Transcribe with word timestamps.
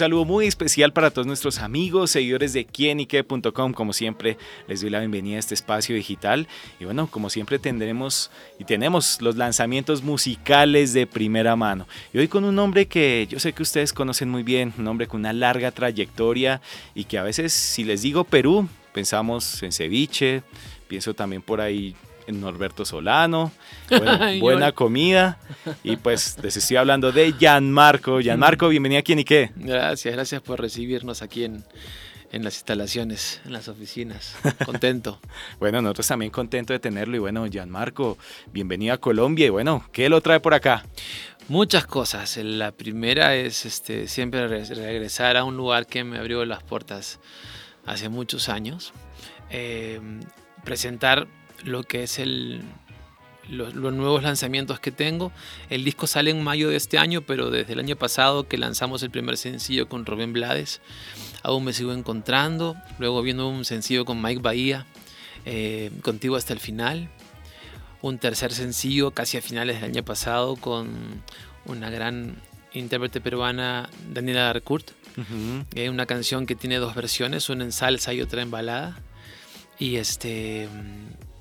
Saludo 0.00 0.24
muy 0.24 0.46
especial 0.46 0.94
para 0.94 1.10
todos 1.10 1.26
nuestros 1.26 1.58
amigos, 1.58 2.12
seguidores 2.12 2.54
de 2.54 2.64
quienique.com. 2.64 3.74
Como 3.74 3.92
siempre, 3.92 4.38
les 4.66 4.80
doy 4.80 4.88
la 4.88 4.98
bienvenida 4.98 5.36
a 5.36 5.40
este 5.40 5.52
espacio 5.52 5.94
digital. 5.94 6.48
Y 6.78 6.86
bueno, 6.86 7.06
como 7.06 7.28
siempre 7.28 7.58
tendremos 7.58 8.30
y 8.58 8.64
tenemos 8.64 9.20
los 9.20 9.36
lanzamientos 9.36 10.02
musicales 10.02 10.94
de 10.94 11.06
primera 11.06 11.54
mano. 11.54 11.86
Y 12.14 12.18
hoy 12.18 12.28
con 12.28 12.44
un 12.44 12.58
hombre 12.58 12.86
que 12.86 13.26
yo 13.28 13.38
sé 13.38 13.52
que 13.52 13.62
ustedes 13.62 13.92
conocen 13.92 14.30
muy 14.30 14.42
bien, 14.42 14.72
un 14.78 14.88
hombre 14.88 15.06
con 15.06 15.20
una 15.20 15.34
larga 15.34 15.70
trayectoria 15.70 16.62
y 16.94 17.04
que 17.04 17.18
a 17.18 17.22
veces, 17.22 17.52
si 17.52 17.84
les 17.84 18.00
digo 18.00 18.24
Perú, 18.24 18.66
pensamos 18.94 19.62
en 19.62 19.70
ceviche, 19.70 20.42
pienso 20.88 21.12
también 21.12 21.42
por 21.42 21.60
ahí 21.60 21.94
Norberto 22.32 22.84
Solano, 22.84 23.52
buena, 24.40 24.72
comida. 24.72 25.38
Y 25.82 25.96
pues 25.96 26.36
les 26.42 26.56
estoy 26.56 26.76
hablando 26.76 27.12
de 27.12 27.32
Gianmarco. 27.32 28.20
Gianmarco, 28.20 28.68
bienvenido 28.68 29.00
aquí 29.00 29.12
en 29.12 29.18
Ike. 29.18 29.52
Gracias, 29.56 30.14
gracias 30.14 30.42
por 30.42 30.60
recibirnos 30.60 31.22
aquí 31.22 31.44
en, 31.44 31.64
en 32.32 32.44
las 32.44 32.54
instalaciones, 32.54 33.40
en 33.44 33.52
las 33.52 33.68
oficinas. 33.68 34.36
Contento. 34.64 35.18
bueno, 35.58 35.82
nosotros 35.82 36.06
también 36.06 36.30
contentos 36.30 36.74
de 36.74 36.78
tenerlo. 36.78 37.16
Y 37.16 37.20
bueno, 37.20 37.46
Gianmarco, 37.46 38.18
bienvenido 38.52 38.94
a 38.94 38.98
Colombia. 38.98 39.46
Y 39.46 39.50
bueno, 39.50 39.84
¿qué 39.92 40.08
lo 40.08 40.20
trae 40.20 40.40
por 40.40 40.54
acá? 40.54 40.84
Muchas 41.48 41.86
cosas. 41.86 42.36
La 42.36 42.70
primera 42.70 43.34
es 43.34 43.66
este, 43.66 44.06
siempre 44.06 44.46
regresar 44.46 45.36
a 45.36 45.44
un 45.44 45.56
lugar 45.56 45.86
que 45.86 46.04
me 46.04 46.18
abrió 46.18 46.44
las 46.44 46.62
puertas 46.62 47.18
hace 47.86 48.08
muchos 48.08 48.48
años. 48.48 48.92
Eh, 49.50 50.00
presentar 50.64 51.26
lo 51.64 51.82
que 51.82 52.02
es 52.02 52.18
el, 52.18 52.62
los, 53.50 53.74
nuevos 53.74 54.22
lanzamientos 54.22 54.80
que 54.80 54.92
tengo. 54.92 55.32
El 55.68 55.84
disco 55.84 56.06
sale 56.06 56.30
en 56.30 56.42
mayo 56.42 56.68
de 56.68 56.76
este 56.76 56.98
año, 56.98 57.22
pero 57.22 57.50
desde 57.50 57.72
el 57.72 57.80
año 57.80 57.96
pasado 57.96 58.48
que 58.48 58.58
lanzamos 58.58 59.02
el 59.02 59.10
primer 59.10 59.36
sencillo 59.36 59.88
con 59.88 60.06
Rubén 60.06 60.32
Blades, 60.32 60.80
aún 61.42 61.64
me 61.64 61.72
sigo 61.72 61.92
encontrando. 61.92 62.76
Luego 62.98 63.22
viendo 63.22 63.48
un 63.48 63.64
sencillo 63.64 64.04
con 64.04 64.22
Mike 64.22 64.40
Bahía, 64.40 64.86
eh, 65.46 65.90
Contigo 66.02 66.36
hasta 66.36 66.52
el 66.52 66.60
final. 66.60 67.10
Un 68.02 68.18
tercer 68.18 68.52
sencillo 68.52 69.10
casi 69.10 69.36
a 69.36 69.42
finales 69.42 69.80
del 69.80 69.90
año 69.90 70.04
pasado 70.04 70.56
con 70.56 71.22
una 71.66 71.90
gran 71.90 72.36
intérprete 72.72 73.20
peruana, 73.20 73.90
Daniela 74.12 74.44
Darcourt. 74.44 74.92
Uh 75.16 75.90
una 75.90 76.06
canción 76.06 76.46
que 76.46 76.54
tiene 76.54 76.76
dos 76.76 76.94
versiones, 76.94 77.48
una 77.50 77.64
en 77.64 77.72
salsa 77.72 78.14
y 78.14 78.22
otra 78.22 78.42
en 78.42 78.50
balada. 78.50 78.96
Y 79.78 79.96
este 79.96 80.68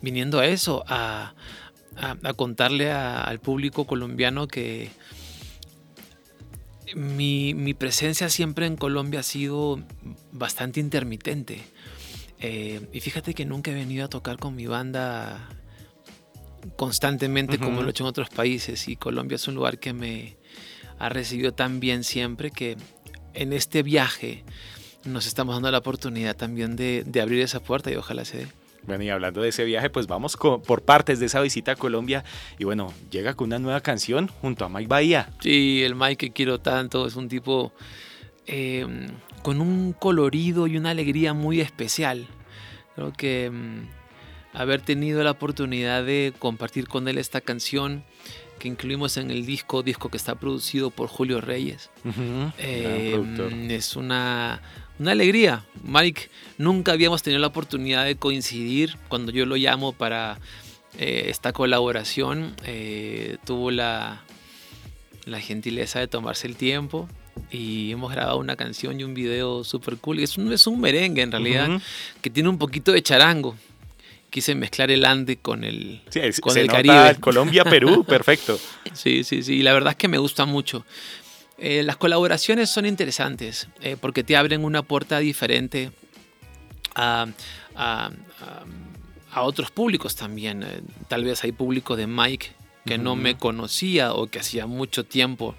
viniendo 0.01 0.39
a 0.39 0.47
eso, 0.47 0.83
a, 0.87 1.33
contarle 2.37 2.91
al 2.91 3.39
público 3.39 3.85
colombiano 3.85 4.47
que 4.47 4.89
mi, 6.95 7.73
presencia 7.73 8.29
siempre 8.29 8.65
en 8.65 8.77
Colombia 8.77 9.19
ha 9.19 9.23
sido 9.23 9.81
bastante 10.31 10.79
intermitente. 10.79 11.61
Eh, 12.39 12.87
y 12.93 12.99
fíjate 13.01 13.33
que 13.33 13.45
nunca 13.45 13.71
he 13.71 13.73
venido 13.73 14.05
a 14.05 14.07
tocar 14.07 14.37
con 14.37 14.55
mi 14.55 14.65
banda 14.65 15.49
constantemente 16.77 17.57
como 17.57 17.81
lo 17.81 17.87
he 17.87 17.91
hecho 17.91 18.03
en 18.03 18.09
otros 18.09 18.29
países. 18.29 18.87
Y 18.87 18.95
Colombia 18.95 19.35
es 19.35 19.47
un 19.47 19.55
lugar 19.55 19.79
que 19.79 19.93
me 19.93 20.37
ha 20.99 21.09
recibido 21.09 21.53
tan 21.53 21.79
bien 21.79 22.03
siempre 22.03 22.51
que 22.51 22.77
en 23.33 23.53
este 23.53 23.83
viaje 23.83 24.43
nos 25.05 25.27
estamos 25.27 25.55
dando 25.55 25.71
la 25.71 25.77
oportunidad 25.79 26.35
también 26.35 26.75
de, 26.75 27.03
de 27.05 27.21
abrir 27.21 27.41
esa 27.41 27.59
puerta 27.59 27.91
y 27.91 27.95
ojalá 27.95 28.25
se 28.25 28.39
dé. 28.39 28.47
Bueno, 28.89 29.03
y 29.03 29.09
hablando 29.11 29.43
de 29.43 29.49
ese 29.49 29.65
viaje, 29.65 29.91
pues 29.91 30.07
vamos 30.07 30.35
por 30.35 30.81
partes 30.81 31.19
de 31.19 31.27
esa 31.27 31.41
visita 31.41 31.73
a 31.73 31.75
Colombia. 31.75 32.23
Y 32.57 32.63
bueno, 32.63 32.91
llega 33.11 33.35
con 33.35 33.49
una 33.49 33.59
nueva 33.59 33.81
canción 33.81 34.29
junto 34.41 34.65
a 34.65 34.69
Mike 34.69 34.87
Bahía. 34.87 35.29
Sí, 35.41 35.83
el 35.83 35.93
Mike 35.93 36.15
que 36.15 36.31
quiero 36.31 36.59
tanto 36.59 37.05
es 37.05 37.15
un 37.15 37.29
tipo 37.29 37.71
em, 38.47 39.09
con 39.43 39.61
un 39.61 39.93
colorido 39.93 40.65
y 40.65 40.75
una 40.75 40.89
alegría 40.89 41.35
muy 41.35 41.61
especial. 41.61 42.25
Creo 42.95 43.13
que 43.13 43.45
em, 43.45 43.85
haber 44.53 44.81
tenido 44.81 45.21
la 45.23 45.29
oportunidad 45.29 46.03
de 46.03 46.33
compartir 46.39 46.87
con 46.87 47.07
él 47.07 47.19
esta 47.19 47.41
canción 47.41 48.03
que 48.59 48.67
incluimos 48.67 49.17
en 49.17 49.31
el 49.31 49.45
disco, 49.45 49.81
disco 49.81 50.09
que 50.09 50.17
está 50.17 50.35
producido 50.35 50.91
por 50.91 51.07
Julio 51.07 51.41
Reyes. 51.41 51.89
Em, 52.57 53.71
es 53.71 53.95
una, 53.95 54.61
una 54.99 55.11
alegría. 55.11 55.65
Mike, 55.83 56.29
nunca 56.57 56.91
habíamos 56.91 57.23
tenido 57.23 57.39
la 57.39 57.47
oportunidad 57.47 58.05
de 58.05 58.15
coincidir 58.15 58.97
cuando 59.07 59.31
yo 59.31 59.45
lo 59.45 59.55
llamo 59.55 59.93
para 59.93 60.39
eh, 60.97 61.25
esta 61.29 61.53
colaboración. 61.53 62.55
Eh, 62.65 63.37
tuvo 63.45 63.71
la, 63.71 64.21
la 65.25 65.39
gentileza 65.39 65.99
de 65.99 66.07
tomarse 66.07 66.47
el 66.47 66.55
tiempo 66.55 67.07
y 67.51 67.91
hemos 67.91 68.11
grabado 68.11 68.37
una 68.37 68.55
canción 68.55 68.99
y 68.99 69.03
un 69.03 69.13
video 69.13 69.63
súper 69.63 69.97
cool. 69.97 70.19
Es 70.19 70.37
un, 70.37 70.51
es 70.51 70.67
un 70.67 70.79
merengue 70.79 71.21
en 71.21 71.31
realidad 71.31 71.81
que 72.21 72.29
tiene 72.29 72.49
un 72.49 72.57
poquito 72.57 72.91
de 72.91 73.01
charango. 73.01 73.55
Quise 74.29 74.53
mezclar 74.55 74.91
el 74.91 75.05
Ande 75.05 75.37
con 75.37 75.63
el, 75.63 76.01
con 76.41 76.57
el 76.57 76.67
Caribe. 76.67 77.15
Colombia, 77.19 77.63
Perú, 77.63 78.03
perfecto. 78.07 78.59
Sí, 78.93 79.23
sí, 79.23 79.41
sí. 79.41 79.55
Y 79.55 79.63
la 79.63 79.73
verdad 79.73 79.91
es 79.91 79.97
que 79.97 80.07
me 80.07 80.17
gusta 80.17 80.45
mucho. 80.45 80.85
Eh, 81.57 81.83
las 81.83 81.97
colaboraciones 81.97 82.69
son 82.69 82.85
interesantes 82.85 83.67
eh, 83.81 83.97
porque 83.99 84.23
te 84.23 84.37
abren 84.37 84.63
una 84.63 84.81
puerta 84.81 85.19
diferente 85.19 85.91
a, 86.95 87.27
otros 89.35 89.71
públicos 89.71 90.15
también. 90.15 90.63
Eh, 90.63 90.81
tal 91.07 91.25
vez 91.25 91.43
hay 91.43 91.51
público 91.51 91.95
de 91.95 92.07
Mike 92.07 92.53
que 92.85 92.97
no 92.97 93.15
me 93.15 93.37
conocía 93.37 94.13
o 94.13 94.27
que 94.27 94.39
hacía 94.39 94.65
mucho 94.65 95.03
tiempo 95.03 95.53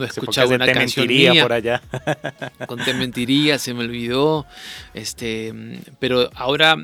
no 0.00 0.06
escuchaba 0.06 0.54
una 0.54 0.72
canción 0.72 1.06
mía. 1.06 1.42
por 1.42 1.52
allá. 1.52 1.82
Con 2.66 2.84
Te 2.84 2.94
mentiría, 2.94 3.58
se 3.58 3.74
me 3.74 3.84
olvidó. 3.84 4.46
Este, 4.94 5.52
pero 5.98 6.30
ahora 6.34 6.76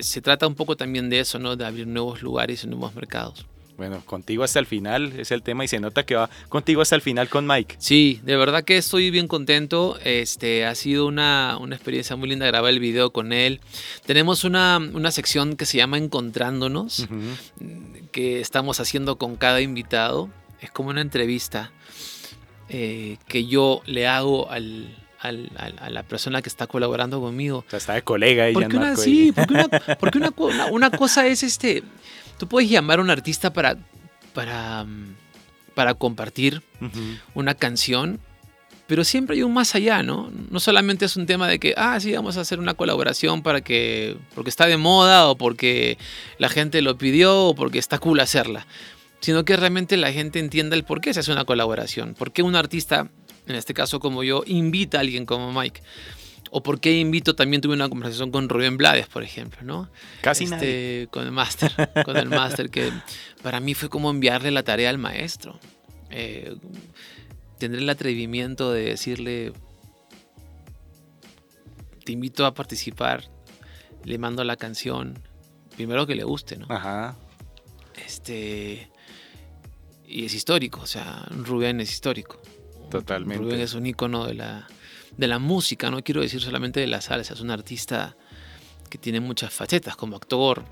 se 0.00 0.20
trata 0.20 0.46
un 0.46 0.54
poco 0.54 0.76
también 0.76 1.08
de 1.10 1.20
eso, 1.20 1.38
¿no? 1.38 1.56
De 1.56 1.64
abrir 1.64 1.86
nuevos 1.86 2.22
lugares 2.22 2.64
y 2.64 2.66
nuevos 2.66 2.94
mercados. 2.94 3.46
Bueno, 3.78 4.02
contigo 4.04 4.42
hasta 4.42 4.58
el 4.58 4.66
final 4.66 5.12
es 5.20 5.30
el 5.30 5.44
tema 5.44 5.64
y 5.64 5.68
se 5.68 5.78
nota 5.78 6.04
que 6.04 6.16
va 6.16 6.28
contigo 6.48 6.82
hasta 6.82 6.96
el 6.96 7.00
final 7.00 7.28
con 7.28 7.46
Mike. 7.46 7.76
Sí, 7.78 8.20
de 8.24 8.36
verdad 8.36 8.64
que 8.64 8.76
estoy 8.76 9.12
bien 9.12 9.28
contento. 9.28 9.96
Este, 10.02 10.66
ha 10.66 10.74
sido 10.74 11.06
una, 11.06 11.56
experiencia 11.70 12.16
muy 12.16 12.28
linda 12.28 12.44
grabar 12.48 12.72
el 12.72 12.80
video 12.80 13.12
con 13.12 13.32
él. 13.32 13.60
Tenemos 14.04 14.42
una, 14.42 14.80
sección 15.12 15.54
que 15.54 15.64
se 15.64 15.76
llama 15.78 15.96
Encontrándonos, 15.96 17.06
que 18.10 18.40
estamos 18.40 18.80
haciendo 18.80 19.16
con 19.16 19.36
cada 19.36 19.60
invitado. 19.60 20.28
Es 20.60 20.72
como 20.72 20.90
una 20.90 21.00
entrevista 21.00 21.70
eh, 22.68 23.16
que 23.26 23.46
yo 23.46 23.82
le 23.86 24.06
hago 24.06 24.50
al, 24.50 24.94
a 25.20 25.90
la 25.90 26.02
persona 26.02 26.42
que 26.42 26.48
está 26.48 26.66
colaborando 26.66 27.20
conmigo. 27.20 27.64
O 27.66 27.70
sea, 27.70 27.78
está 27.78 27.94
de 27.94 28.02
colega 28.02 28.50
y 28.50 28.54
porque 28.54 28.76
una, 28.76 28.96
Sí, 28.96 29.32
porque, 29.98 30.18
una, 30.70 30.90
cosa 30.90 31.26
es 31.26 31.42
este 31.42 31.82
Tú 32.38 32.46
puedes 32.46 32.70
llamar 32.70 33.00
a 33.00 33.02
un 33.02 33.10
artista 33.10 33.52
para, 33.52 33.76
para, 34.32 34.86
para 35.74 35.94
compartir 35.94 36.62
una 37.34 37.54
canción, 37.54 38.20
pero 38.86 39.02
siempre 39.02 39.36
hay 39.36 39.42
un 39.42 39.52
más 39.52 39.74
allá, 39.74 40.04
¿no? 40.04 40.30
No 40.50 40.60
solamente 40.60 41.04
es 41.04 41.16
un 41.16 41.26
tema 41.26 41.48
de 41.48 41.58
que, 41.58 41.74
ah, 41.76 41.98
sí, 41.98 42.12
vamos 42.12 42.36
a 42.36 42.42
hacer 42.42 42.60
una 42.60 42.74
colaboración 42.74 43.42
para 43.42 43.60
que, 43.60 44.16
porque 44.36 44.50
está 44.50 44.66
de 44.66 44.76
moda 44.76 45.28
o 45.28 45.36
porque 45.36 45.98
la 46.38 46.48
gente 46.48 46.80
lo 46.80 46.96
pidió 46.96 47.46
o 47.46 47.54
porque 47.56 47.80
está 47.80 47.98
cool 47.98 48.20
hacerla, 48.20 48.66
sino 49.20 49.44
que 49.44 49.56
realmente 49.56 49.96
la 49.96 50.12
gente 50.12 50.38
entienda 50.38 50.76
el 50.76 50.84
por 50.84 51.00
qué 51.00 51.12
se 51.14 51.20
hace 51.20 51.32
una 51.32 51.44
colaboración, 51.44 52.14
por 52.14 52.32
qué 52.32 52.42
un 52.42 52.56
artista, 52.56 53.10
en 53.46 53.56
este 53.56 53.74
caso 53.74 54.00
como 54.00 54.22
yo, 54.22 54.42
invita 54.46 54.98
a 54.98 55.00
alguien 55.00 55.26
como 55.26 55.52
Mike 55.52 55.82
o 56.50 56.62
por 56.62 56.80
qué 56.80 56.98
invito, 56.98 57.34
también 57.34 57.60
tuve 57.60 57.74
una 57.74 57.88
conversación 57.88 58.30
con 58.30 58.48
Rubén 58.48 58.76
Blades, 58.76 59.06
por 59.06 59.22
ejemplo, 59.22 59.62
¿no? 59.62 59.90
Casi 60.20 60.44
este, 60.44 61.08
Con 61.10 61.24
el 61.24 61.32
máster, 61.32 61.72
con 62.04 62.16
el 62.16 62.28
máster, 62.28 62.70
que 62.70 62.90
para 63.42 63.60
mí 63.60 63.74
fue 63.74 63.88
como 63.88 64.10
enviarle 64.10 64.50
la 64.50 64.62
tarea 64.62 64.90
al 64.90 64.98
maestro. 64.98 65.58
Eh, 66.10 66.56
tendré 67.58 67.80
el 67.80 67.90
atrevimiento 67.90 68.72
de 68.72 68.84
decirle, 68.84 69.52
te 72.04 72.12
invito 72.12 72.46
a 72.46 72.54
participar, 72.54 73.24
le 74.04 74.18
mando 74.18 74.44
la 74.44 74.56
canción, 74.56 75.18
primero 75.76 76.06
que 76.06 76.14
le 76.14 76.24
guste, 76.24 76.56
¿no? 76.56 76.66
Ajá. 76.70 77.16
Este, 78.06 78.90
y 80.08 80.24
es 80.24 80.34
histórico, 80.34 80.80
o 80.80 80.86
sea, 80.86 81.26
Rubén 81.30 81.80
es 81.80 81.90
histórico. 81.90 82.40
Totalmente. 82.90 83.42
Rubén 83.42 83.60
es 83.60 83.74
un 83.74 83.86
icono 83.86 84.26
de 84.26 84.34
la 84.34 84.66
de 85.16 85.26
la 85.26 85.38
música, 85.38 85.90
no 85.90 86.02
quiero 86.02 86.20
decir 86.20 86.40
solamente 86.40 86.80
de 86.80 86.86
la 86.86 87.00
salsa, 87.00 87.34
es 87.34 87.40
un 87.40 87.50
artista 87.50 88.16
que 88.88 88.98
tiene 88.98 89.20
muchas 89.20 89.52
facetas 89.52 89.96
como 89.96 90.16
actor. 90.16 90.64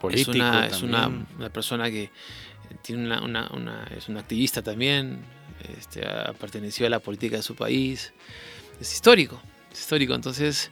Político 0.00 0.32
es 0.32 0.36
una, 0.36 0.66
es 0.66 0.82
una, 0.82 1.50
persona 1.52 1.90
que 1.90 2.10
tiene 2.82 3.04
una, 3.20 3.48
una, 3.52 3.88
es 3.96 4.08
un 4.08 4.16
activista 4.16 4.60
también, 4.60 5.24
este, 5.78 6.06
ha 6.06 6.32
pertenecido 6.34 6.88
a 6.88 6.90
la 6.90 6.98
política 6.98 7.36
de 7.36 7.42
su 7.42 7.54
país. 7.54 8.12
Es 8.80 8.92
histórico, 8.92 9.40
es 9.72 9.80
histórico. 9.80 10.14
Entonces, 10.14 10.70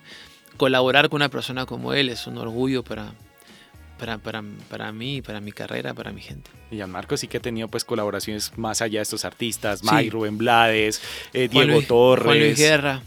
colaborar 0.56 1.08
con 1.08 1.18
una 1.18 1.28
persona 1.28 1.66
como 1.66 1.92
él 1.92 2.08
es 2.08 2.26
un 2.26 2.36
orgullo 2.36 2.82
para, 2.82 3.14
para, 3.98 4.18
para, 4.18 4.42
para 4.68 4.92
mí, 4.92 5.22
para 5.22 5.40
mi 5.40 5.52
carrera, 5.52 5.94
para 5.94 6.12
mi 6.12 6.20
gente. 6.20 6.50
Y 6.70 6.76
Gianmarco 6.76 7.16
sí 7.16 7.28
que 7.28 7.38
ha 7.38 7.40
tenido 7.40 7.68
pues 7.68 7.84
colaboraciones 7.84 8.56
más 8.56 8.82
allá 8.82 8.98
de 8.98 9.02
estos 9.02 9.24
artistas, 9.24 9.82
Mike, 9.82 10.10
Rubén 10.10 10.38
Blades, 10.38 11.00
eh, 11.32 11.48
Diego 11.48 11.82
Torres. 11.82 12.24
Juan 12.26 12.38
Luis 12.38 12.58
Guerra, 12.58 13.02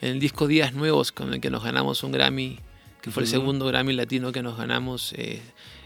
en 0.00 0.10
el 0.12 0.20
disco 0.20 0.46
Días 0.46 0.72
Nuevos, 0.72 1.12
con 1.12 1.32
el 1.34 1.40
que 1.40 1.50
nos 1.50 1.62
ganamos 1.62 2.02
un 2.02 2.12
Grammy, 2.12 2.58
que 3.02 3.10
fue 3.10 3.22
el 3.22 3.28
segundo 3.28 3.66
Grammy 3.66 3.92
latino 3.92 4.32
que 4.32 4.42
nos 4.42 4.56
ganamos. 4.56 5.12
Eh, 5.16 5.40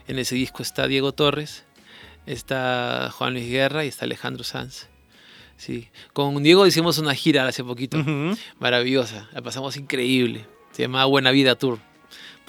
en 0.08 0.18
ese 0.18 0.34
disco 0.34 0.62
está 0.62 0.86
Diego 0.86 1.12
Torres, 1.12 1.64
está 2.26 3.10
Juan 3.12 3.34
Luis 3.34 3.48
Guerra 3.48 3.84
y 3.84 3.88
está 3.88 4.04
Alejandro 4.04 4.44
Sanz. 4.44 4.88
Sí. 5.56 5.88
Con 6.14 6.42
Diego 6.42 6.66
hicimos 6.66 6.96
una 6.98 7.14
gira 7.14 7.46
hace 7.46 7.62
poquito, 7.62 8.02
maravillosa, 8.58 9.28
la 9.32 9.42
pasamos 9.42 9.76
increíble. 9.76 10.46
Se 10.72 10.82
llamaba 10.82 11.04
Buena 11.04 11.32
Vida 11.32 11.54
Tour 11.56 11.80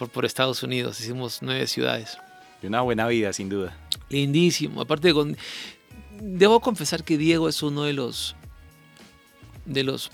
por, 0.01 0.09
por 0.09 0.25
Estados 0.25 0.63
Unidos, 0.63 0.99
hicimos 0.99 1.43
nueve 1.43 1.67
ciudades. 1.67 2.17
Y 2.63 2.65
una 2.65 2.81
buena 2.81 3.05
vida, 3.05 3.33
sin 3.33 3.49
duda. 3.49 3.77
Lindísimo. 4.09 4.81
Aparte, 4.81 5.13
con, 5.13 5.37
debo 6.19 6.59
confesar 6.59 7.03
que 7.03 7.19
Diego 7.19 7.47
es 7.47 7.61
uno 7.61 7.83
de 7.83 7.93
los 7.93 8.35
de 9.65 9.83
los 9.83 10.09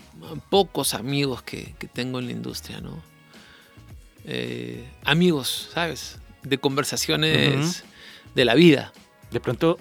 pocos 0.49 0.93
amigos 0.93 1.41
que, 1.41 1.73
tengo 1.93 2.19
en 2.19 2.25
la 2.25 2.33
industria, 2.33 2.81
¿no? 2.81 3.01
Eh, 4.25 4.85
amigos, 5.05 5.69
¿sabes? 5.73 6.17
De 6.43 6.57
conversaciones 6.57 7.85
de 8.35 8.43
la 8.43 8.55
vida. 8.55 8.91
De 9.31 9.39
pronto, 9.39 9.77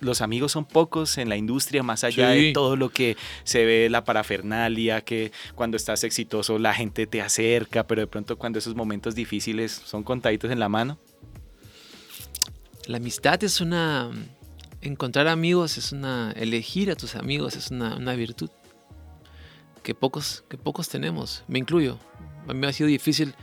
los 0.00 0.20
amigos 0.20 0.52
son 0.52 0.64
pocos 0.64 1.18
en 1.18 1.28
la 1.28 1.36
industria, 1.36 1.82
más 1.82 2.04
allá 2.04 2.30
de 2.30 2.52
todo 2.52 2.76
lo 2.76 2.90
que 2.90 3.16
se 3.44 3.64
ve, 3.64 3.88
la 3.90 4.04
parafernalia, 4.04 5.00
que 5.00 5.32
cuando 5.54 5.76
estás 5.76 6.04
exitoso 6.04 6.58
la 6.58 6.74
gente 6.74 7.06
te 7.06 7.20
acerca, 7.20 7.86
pero 7.86 8.02
de 8.02 8.06
pronto 8.06 8.36
cuando 8.38 8.58
esos 8.58 8.74
momentos 8.74 9.14
difíciles 9.14 9.72
son 9.72 10.02
contaditos 10.02 10.50
en 10.50 10.60
la 10.60 10.68
mano. 10.68 10.98
La 12.86 12.96
amistad 12.98 13.42
es 13.44 13.60
una... 13.60 14.10
Encontrar 14.80 15.28
amigos 15.28 15.76
es 15.76 15.92
una... 15.92 16.32
Elegir 16.32 16.90
a 16.90 16.96
tus 16.96 17.16
amigos 17.16 17.56
es 17.56 17.70
una, 17.70 17.96
una 17.96 18.14
virtud 18.14 18.50
que 19.82 19.94
pocos, 19.94 20.44
que 20.48 20.56
pocos 20.56 20.88
tenemos. 20.88 21.44
Me 21.48 21.58
incluyo. 21.58 21.98
A 22.46 22.52
mí 22.52 22.60
me 22.60 22.66
ha 22.66 22.72
sido 22.72 22.88
difícil 22.88 23.34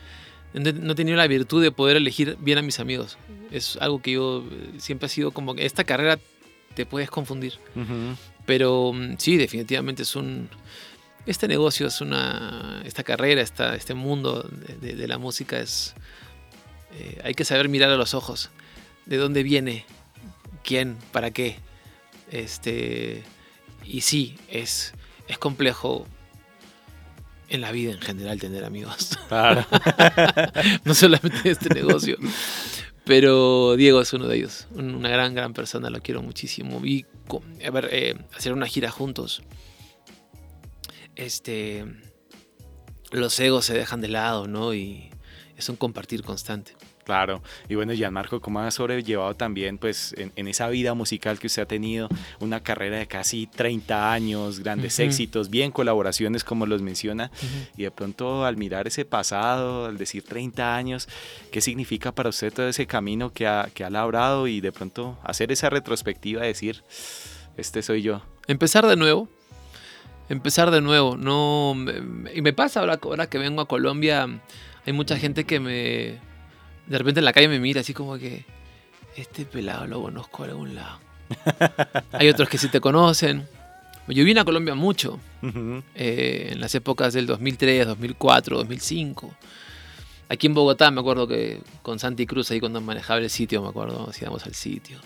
no 0.59 0.93
he 0.93 0.95
tenido 0.95 1.17
la 1.17 1.27
virtud 1.27 1.61
de 1.61 1.71
poder 1.71 1.97
elegir 1.97 2.37
bien 2.39 2.57
a 2.57 2.61
mis 2.61 2.79
amigos. 2.79 3.17
Es 3.51 3.77
algo 3.81 4.01
que 4.01 4.11
yo 4.13 4.43
eh, 4.49 4.75
siempre 4.77 5.07
ha 5.07 5.09
sido 5.09 5.31
como 5.31 5.53
esta 5.55 5.83
carrera 5.83 6.19
te 6.75 6.85
puedes 6.85 7.09
confundir. 7.09 7.53
Pero 8.45 8.93
mm, 8.93 9.15
sí, 9.17 9.37
definitivamente 9.37 10.03
es 10.03 10.15
un... 10.15 10.49
Este 11.25 11.47
negocio 11.47 11.87
es 11.87 12.01
una... 12.01 12.81
Esta 12.85 13.03
carrera, 13.03 13.41
esta, 13.41 13.75
este 13.75 13.93
mundo 13.93 14.47
de, 14.81 15.07
la 15.07 15.17
música 15.17 15.59
es... 15.59 15.95
Eh, 16.93 17.21
hay 17.23 17.33
que 17.33 17.45
saber 17.45 17.69
mirar 17.69 17.89
a 17.89 17.95
los 17.95 18.13
ojos. 18.13 18.51
¿De 19.05 19.17
dónde 19.17 19.43
viene? 19.43 19.85
¿Quién? 20.63 20.97
¿Para 21.11 21.31
qué? 21.31 21.57
Este... 22.31 23.23
Y 23.83 24.01
sí, 24.01 24.35
es, 24.49 24.93
es 25.27 25.37
complejo 25.37 26.07
en 27.49 27.61
la 27.61 27.71
vida 27.71 27.91
en 27.91 28.01
general 28.01 28.39
tener 28.39 28.63
amigos. 28.65 29.17
Claro. 29.27 29.65
no 30.83 30.93
solamente 30.93 31.49
este 31.49 31.73
negocio. 31.73 32.17
Pero 33.05 33.75
Diego 33.75 34.01
es 34.01 34.13
uno 34.13 34.27
de 34.27 34.37
ellos, 34.37 34.67
una 34.73 35.09
gran, 35.09 35.35
gran 35.35 35.53
persona, 35.53 35.91
lo 35.91 36.01
quiero 36.01 36.23
muchísimo. 36.23 36.83
Y 36.83 37.05
a 37.63 37.69
ver, 37.69 37.89
eh, 37.91 38.15
hacer 38.35 38.51
una 38.51 38.67
gira 38.67 38.89
juntos. 38.89 39.43
Este. 41.15 41.85
Los 43.11 43.39
egos 43.39 43.65
se 43.65 43.75
dejan 43.75 44.01
de 44.01 44.07
lado, 44.07 44.47
¿no? 44.47 44.73
Y 44.73 45.11
es 45.55 45.69
un 45.69 45.75
compartir 45.75 46.23
constante. 46.23 46.75
Claro, 47.05 47.43
y 47.69 47.75
bueno, 47.75 47.93
Gianmarco, 47.93 48.41
¿cómo 48.41 48.61
ha 48.61 48.71
sobrellevado 48.71 49.35
también, 49.35 49.77
pues, 49.77 50.15
en, 50.17 50.47
esa 50.47 50.67
vida 50.69 50.95
musical 50.95 51.37
que 51.37 51.45
usted 51.45 51.61
ha 51.61 51.67
tenido, 51.67 52.09
una 52.39 52.63
carrera 52.63 52.97
de 52.97 53.05
casi 53.05 53.45
30 53.45 54.11
años, 54.11 54.59
grandes 54.59 54.97
éxitos, 54.97 55.51
bien 55.51 55.71
colaboraciones, 55.71 56.43
como 56.43 56.65
los 56.65 56.81
menciona, 56.81 57.29
y 57.77 57.83
de 57.83 57.91
pronto 57.91 58.43
al 58.43 58.57
mirar 58.57 58.87
ese 58.87 59.05
pasado, 59.05 59.85
al 59.85 59.99
decir 59.99 60.23
30 60.23 60.75
años, 60.75 61.07
¿qué 61.51 61.61
significa 61.61 62.11
para 62.11 62.29
usted 62.29 62.51
todo 62.51 62.67
ese 62.67 62.87
camino 62.87 63.31
que 63.31 63.45
ha, 63.45 63.69
que 63.71 63.83
ha 63.83 63.91
labrado 63.91 64.47
y 64.47 64.59
de 64.59 64.71
pronto 64.71 65.19
hacer 65.23 65.51
esa 65.51 65.69
retrospectiva, 65.69 66.41
decir, 66.41 66.83
este 67.55 67.83
soy 67.83 68.01
yo? 68.01 68.23
Empezar 68.47 68.87
de 68.87 68.95
nuevo, 68.95 69.29
empezar 70.27 70.71
de 70.71 70.81
nuevo, 70.81 71.17
no, 71.17 71.75
y 72.33 72.41
me 72.41 72.53
pasa 72.53 72.79
ahora, 72.79 72.99
ahora 72.99 73.29
que 73.29 73.37
vengo 73.37 73.61
a 73.61 73.67
Colombia, 73.67 74.41
hay 74.87 74.93
mucha 74.93 75.19
gente 75.19 75.43
que 75.43 75.59
me 75.59 76.24
de 76.87 76.97
repente 76.97 77.19
en 77.19 77.25
la 77.25 77.33
calle 77.33 77.47
me 77.47 77.59
mira 77.59 77.81
así 77.81 77.93
como 77.93 78.17
que, 78.17 78.45
este 79.15 79.45
pelado 79.45 79.87
lo 79.87 80.01
conozco 80.01 80.43
de 80.43 80.51
algún 80.51 80.75
lado. 80.75 80.99
Hay 82.11 82.27
otros 82.29 82.49
que 82.49 82.57
sí 82.57 82.67
te 82.67 82.81
conocen. 82.81 83.47
Yo 84.07 84.23
vine 84.23 84.39
a 84.39 84.45
Colombia 84.45 84.75
mucho, 84.75 85.19
eh, 85.95 86.49
en 86.51 86.59
las 86.59 86.75
épocas 86.75 87.13
del 87.13 87.25
2003, 87.25 87.87
2004, 87.87 88.57
2005. 88.57 89.33
Aquí 90.29 90.45
en 90.45 90.53
Bogotá 90.53 90.91
me 90.91 90.99
acuerdo 90.99 91.27
que 91.27 91.61
con 91.81 91.97
Santi 91.97 92.27
Cruz, 92.27 92.51
ahí 92.51 92.59
cuando 92.59 92.81
manejaba 92.81 93.19
el 93.19 93.29
sitio, 93.31 93.63
me 93.63 93.69
acuerdo, 93.69 94.11
íbamos 94.21 94.45
al 94.45 94.53
sitio. 94.53 94.99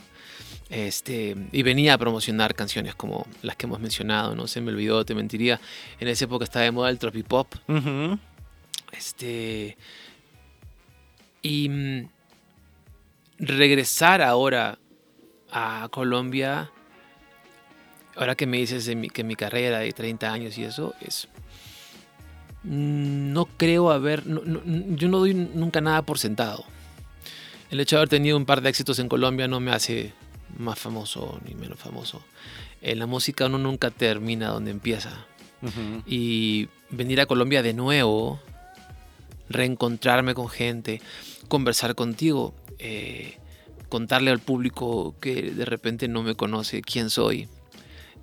Este, 0.70 1.36
y 1.52 1.64
venía 1.64 1.94
a 1.94 1.98
promocionar 1.98 2.54
canciones 2.56 2.94
como 2.94 3.26
las 3.42 3.56
que 3.56 3.66
hemos 3.66 3.80
mencionado, 3.80 4.36
no 4.36 4.48
se 4.48 4.60
me 4.60 4.72
olvidó, 4.72 5.06
te 5.06 5.16
mentiría. 5.16 5.62
En 6.00 6.10
esa 6.10 6.26
época 6.26 6.44
estaba 6.44 6.66
de 6.66 6.72
moda 6.72 6.90
el 6.90 7.00
tropipop. 7.00 7.56
Este, 8.92 9.78
y 11.42 11.70
mm, 11.70 12.10
regresar 13.40 14.22
ahora 14.22 14.78
a 15.52 15.88
Colombia, 15.92 16.72
ahora 18.16 18.36
que 18.36 18.46
me 18.46 18.58
dices 18.58 18.90
que 19.14 19.24
mi 19.24 19.36
carrera 19.36 19.80
de 19.80 19.92
30 19.92 20.32
años 20.32 20.58
y 20.58 20.64
eso, 20.64 20.94
es... 21.02 21.28
Mm, 22.64 23.32
no 23.32 23.46
creo 23.46 23.92
haber... 23.92 24.24
yo 24.26 25.08
no 25.08 25.20
doy 25.20 25.34
nunca 25.34 25.82
nada 25.82 26.02
por 26.02 26.20
sentado. 26.20 26.66
El 27.72 27.80
hecho 27.80 27.96
de 27.96 28.02
haber 28.02 28.10
tenido 28.10 28.36
un 28.36 28.46
par 28.46 28.62
de 28.62 28.70
éxitos 28.70 29.00
en 29.00 29.10
Colombia 29.10 29.48
no 29.48 29.60
me 29.60 29.72
hace 29.72 30.14
más 30.58 30.80
famoso 30.80 31.40
ni 31.46 31.54
menos 31.56 31.80
famoso. 31.80 32.24
En 32.82 33.00
la 33.00 33.06
música 33.06 33.46
uno 33.46 33.58
nunca 33.58 33.92
termina 33.92 34.50
donde 34.50 34.72
empieza. 34.72 35.26
Y 36.08 36.70
venir 36.90 37.20
a 37.20 37.26
Colombia 37.26 37.62
de 37.62 37.74
nuevo 37.74 38.40
reencontrarme 39.50 40.34
con 40.34 40.50
gente, 40.50 41.02
conversar 41.48 41.96
contigo, 41.96 42.54
eh, 42.78 43.38
contarle 43.90 44.32
al 44.32 44.40
público 44.40 45.16
que 45.20 45.52
de 45.52 45.66
repente 45.66 46.08
no 46.08 46.24
me 46.24 46.36
conoce 46.36 46.82
quién 46.82 47.10
soy. 47.10 47.48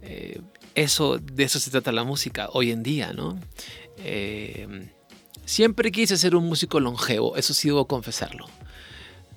Eh, 0.02 0.40
eso, 0.75 1.18
de 1.18 1.45
eso 1.45 1.59
se 1.59 1.71
trata 1.71 1.90
la 1.92 2.04
música 2.04 2.49
hoy 2.52 2.71
en 2.71 2.83
día, 2.83 3.12
¿no? 3.12 3.38
Eh, 3.99 4.88
siempre 5.45 5.90
quise 5.90 6.16
ser 6.16 6.37
un 6.37 6.45
músico 6.45 6.80
longevo, 6.80 7.37
eso 7.37 7.54
sí 7.54 7.68
debo 7.68 7.87
confesarlo. 7.87 8.47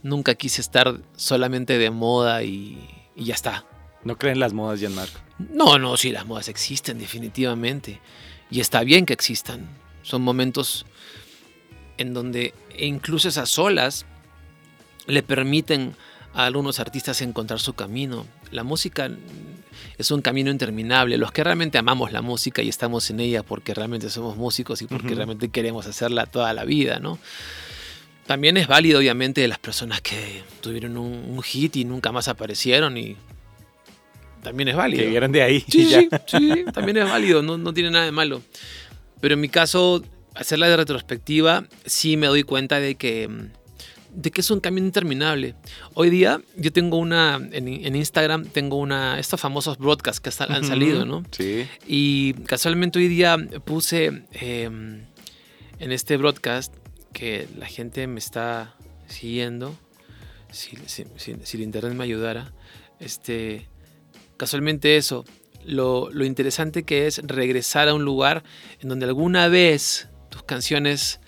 Nunca 0.03 0.35
quise 0.35 0.61
estar 0.61 1.01
solamente 1.15 1.77
de 1.77 1.89
moda 1.89 2.43
y, 2.43 2.77
y 3.15 3.25
ya 3.25 3.33
está. 3.33 3.65
¿No 4.03 4.17
creen 4.17 4.39
las 4.39 4.53
modas, 4.53 4.79
Gianmarco? 4.79 5.19
No, 5.39 5.77
no, 5.77 5.97
sí, 5.97 6.11
las 6.11 6.25
modas 6.25 6.47
existen 6.47 6.99
definitivamente. 6.99 7.99
Y 8.49 8.61
está 8.61 8.83
bien 8.83 9.05
que 9.05 9.13
existan. 9.13 9.67
Son 10.03 10.21
momentos 10.21 10.85
en 11.99 12.13
donde 12.13 12.53
incluso 12.77 13.27
esas 13.27 13.59
olas 13.59 14.05
le 15.05 15.21
permiten 15.21 15.95
a 16.33 16.45
algunos 16.45 16.79
artistas 16.79 17.21
encontrar 17.21 17.59
su 17.59 17.73
camino. 17.73 18.25
La 18.51 18.63
música 18.63 19.11
es 19.97 20.09
un 20.09 20.21
camino 20.21 20.49
interminable. 20.49 21.17
Los 21.17 21.31
que 21.33 21.43
realmente 21.43 21.77
amamos 21.77 22.11
la 22.13 22.21
música 22.21 22.61
y 22.61 22.69
estamos 22.69 23.09
en 23.09 23.19
ella 23.19 23.43
porque 23.43 23.73
realmente 23.73 24.09
somos 24.09 24.37
músicos 24.37 24.81
y 24.81 24.87
porque 24.87 25.13
realmente 25.13 25.49
queremos 25.49 25.87
hacerla 25.87 26.25
toda 26.25 26.53
la 26.53 26.63
vida, 26.63 26.99
¿no? 26.99 27.19
También 28.25 28.57
es 28.57 28.67
válido, 28.67 28.99
obviamente, 28.99 29.41
de 29.41 29.47
las 29.47 29.59
personas 29.59 30.01
que 30.01 30.43
tuvieron 30.61 30.97
un, 30.97 31.41
hit 31.41 31.75
y 31.75 31.83
nunca 31.83 32.11
más 32.11 32.27
aparecieron 32.27 32.97
y 32.97 33.17
también 34.41 34.69
es 34.69 34.75
válido. 34.75 35.03
Que 35.03 35.09
vieron 35.09 35.31
de 35.33 35.41
ahí. 35.41 35.65
Sí, 35.67 35.85
sí, 35.85 36.09
sí, 36.27 36.65
también 36.71 36.97
es 36.97 37.09
válido, 37.09 37.41
no, 37.41 37.57
no 37.57 37.73
tiene 37.73 37.91
nada 37.91 38.05
de 38.05 38.11
malo. 38.11 38.41
Pero 39.19 39.33
en 39.33 39.41
mi 39.41 39.49
caso, 39.49 40.03
hacerla 40.39 40.69
de 40.69 40.77
retrospectiva, 40.77 41.65
sí 41.85 42.15
me 42.15 42.27
doy 42.27 42.43
cuenta 42.43 42.79
de 42.79 42.95
que, 42.95 43.29
de 44.13 44.31
que 44.31 44.41
es 44.41 44.49
un 44.49 44.61
camino 44.61 44.87
interminable. 44.87 45.55
Hoy 45.93 46.09
día 46.09 46.41
yo 46.55 46.71
tengo 46.71 46.97
una, 46.97 47.35
en, 47.51 47.95
Instagram 47.95 48.45
tengo 48.45 48.77
una, 48.77 49.19
estos 49.19 49.39
famosos 49.41 49.77
broadcasts 49.77 50.21
que 50.21 50.31
han 50.51 50.63
salido, 50.63 51.05
¿no? 51.05 51.23
Sí. 51.31 51.67
Y 51.85 52.33
casualmente 52.45 52.99
hoy 52.99 53.09
día 53.09 53.37
puse 53.65 54.23
em, 54.31 55.05
en 55.79 55.91
este 55.91 56.15
broadcast 56.15 56.73
que 57.11 57.47
la 57.57 57.67
gente 57.67 58.07
me 58.07 58.19
está 58.19 58.75
siguiendo, 59.07 59.77
si, 60.51 60.77
si, 60.85 61.05
si, 61.17 61.57
el 61.57 61.63
internet 61.63 61.93
me 61.93 62.05
ayudara, 62.05 62.53
este, 63.01 63.67
casualmente 64.37 64.95
eso, 64.95 65.25
lo, 65.65 66.09
lo 66.11 66.23
interesante 66.23 66.83
que 66.83 67.07
es 67.07 67.19
regresar 67.25 67.89
a 67.89 67.93
un 67.93 68.05
lugar 68.05 68.43
en 68.79 68.87
donde 68.87 69.05
alguna 69.05 69.49
vez 69.49 70.08
canciones 70.43 71.19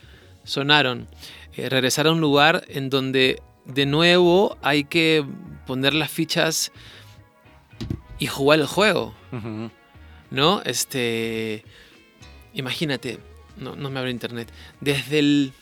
sonaron. 0.43 1.07
Eh, 1.53 1.69
regresar 1.69 2.07
a 2.07 2.11
un 2.11 2.21
lugar 2.21 2.63
en 2.67 2.89
donde 2.89 3.41
de 3.65 3.85
nuevo 3.85 4.57
hay 4.61 4.83
que 4.85 5.25
poner 5.67 5.93
las 5.93 6.09
fichas 6.09 6.71
y 8.19 8.27
jugar 8.27 8.59
el 8.59 8.67
juego. 8.67 9.13
¿No? 10.29 10.61
Este. 10.63 11.63
Imagínate, 12.53 13.19
no, 13.57 13.75
no 13.75 13.89
me 13.89 13.99
abre 13.99 14.11
internet. 14.11 14.51
Desde 14.79 15.19
el 15.19 15.53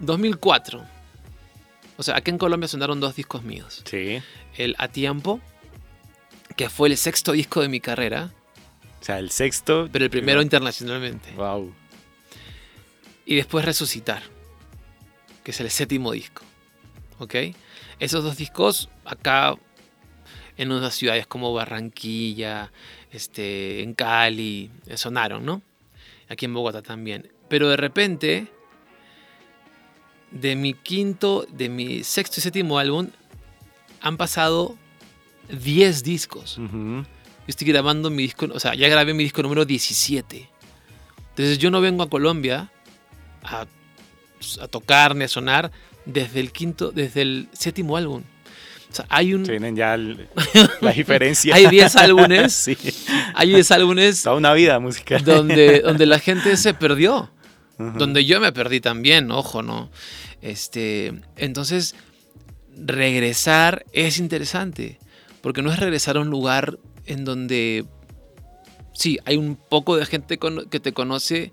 2004. 0.00 0.84
O 1.96 2.02
sea, 2.02 2.16
aquí 2.16 2.30
en 2.30 2.38
Colombia 2.38 2.68
sonaron 2.68 3.00
dos 3.00 3.16
discos 3.16 3.42
míos. 3.42 3.82
Sí. 3.84 4.20
El 4.56 4.76
A 4.78 4.88
Tiempo, 4.88 5.40
que 6.56 6.68
fue 6.68 6.88
el 6.88 6.96
sexto 6.96 7.32
disco 7.32 7.60
de 7.60 7.68
mi 7.68 7.80
carrera, 7.80 8.30
O 9.00 9.04
sea, 9.04 9.18
el 9.18 9.30
sexto. 9.30 9.88
pero 9.90 10.04
el 10.04 10.10
primero 10.10 10.40
internacionalmente. 10.42 11.32
Wow. 11.32 11.74
Y 13.28 13.36
después 13.36 13.66
Resucitar, 13.66 14.22
que 15.44 15.50
es 15.50 15.60
el 15.60 15.70
séptimo 15.70 16.12
disco. 16.12 16.44
¿Ok? 17.18 17.34
Esos 18.00 18.24
dos 18.24 18.38
discos 18.38 18.88
acá 19.04 19.54
en 20.56 20.72
unas 20.72 20.94
ciudades 20.94 21.26
como 21.26 21.52
Barranquilla, 21.52 22.72
este, 23.12 23.82
en 23.82 23.92
Cali, 23.92 24.70
sonaron, 24.94 25.44
¿no? 25.44 25.60
Aquí 26.30 26.46
en 26.46 26.54
Bogotá 26.54 26.80
también. 26.80 27.30
Pero 27.50 27.68
de 27.68 27.76
repente, 27.76 28.46
de 30.30 30.56
mi 30.56 30.72
quinto, 30.72 31.46
de 31.50 31.68
mi 31.68 32.04
sexto 32.04 32.40
y 32.40 32.42
séptimo 32.42 32.78
álbum, 32.78 33.08
han 34.00 34.16
pasado 34.16 34.78
10 35.50 36.02
discos. 36.02 36.56
Ujú. 36.56 37.02
Yo 37.02 37.04
estoy 37.46 37.68
grabando 37.68 38.08
mi 38.08 38.22
disco, 38.22 38.48
o 38.50 38.58
sea, 38.58 38.74
ya 38.74 38.88
grabé 38.88 39.12
mi 39.12 39.22
disco 39.22 39.42
número 39.42 39.66
17. 39.66 40.48
Entonces 41.28 41.58
yo 41.58 41.70
no 41.70 41.82
vengo 41.82 42.02
a 42.02 42.08
Colombia 42.08 42.72
a, 43.50 43.66
a 44.62 44.68
tocar 44.68 45.14
ni 45.16 45.24
a 45.24 45.28
sonar 45.28 45.70
desde 46.04 46.40
el 46.40 46.52
quinto, 46.52 46.90
desde 46.92 47.22
el 47.22 47.48
séptimo 47.52 47.96
álbum. 47.96 48.22
O 48.90 48.94
sea, 48.94 49.04
hay 49.10 49.34
un, 49.34 49.42
Tienen 49.42 49.76
ya 49.76 49.94
el- 49.94 50.28
la 50.80 50.92
diferencia. 50.92 51.54
hay 51.54 51.66
10 51.66 51.96
álbumes, 51.96 52.52
sí. 52.54 52.76
hay 53.34 53.48
10 53.50 53.70
álbumes 53.72 54.22
Toda 54.22 54.36
una 54.36 54.54
vida 54.54 54.78
musical. 54.78 55.22
donde, 55.24 55.80
donde 55.80 56.06
la 56.06 56.18
gente 56.18 56.56
se 56.56 56.72
perdió. 56.74 57.30
Donde 57.78 58.24
yo 58.24 58.40
me 58.40 58.50
perdí 58.50 58.80
también, 58.80 59.30
ojo, 59.30 59.62
¿no? 59.62 59.88
Este, 60.42 61.12
entonces, 61.36 61.94
regresar 62.76 63.84
es 63.92 64.18
interesante, 64.18 64.98
porque 65.42 65.62
no 65.62 65.70
es 65.72 65.78
regresar 65.78 66.16
a 66.16 66.20
un 66.20 66.28
lugar 66.30 66.78
en 67.06 67.24
donde, 67.24 67.84
sí, 68.94 69.18
hay 69.24 69.36
un 69.36 69.54
poco 69.56 69.96
de 69.96 70.06
gente 70.06 70.38
que 70.70 70.80
te 70.80 70.92
conoce, 70.92 71.52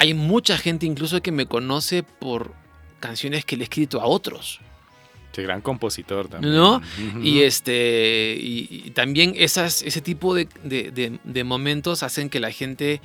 hay 0.00 0.14
mucha 0.14 0.58
gente 0.58 0.84
incluso 0.86 1.22
que 1.22 1.30
me 1.30 1.46
conoce 1.46 2.02
por 2.02 2.52
canciones 2.98 3.44
que 3.44 3.56
le 3.56 3.62
he 3.62 3.64
escrito 3.64 4.00
a 4.00 4.06
otros, 4.06 4.58
Sí, 5.32 5.42
gran 5.42 5.60
compositor 5.60 6.26
también. 6.26 6.54
¿no? 6.54 6.82
Y, 7.22 7.42
este, 7.42 8.36
y, 8.40 8.82
y 8.86 8.90
también 8.90 9.32
esas, 9.36 9.80
ese 9.82 10.00
tipo 10.00 10.34
de, 10.34 10.48
de- 10.64 10.90
de- 10.90 11.20
de 11.22 11.44
momentos 11.44 12.02
hacen 12.02 12.28
que 12.28 12.40
la 12.40 12.50
gente 12.50 13.00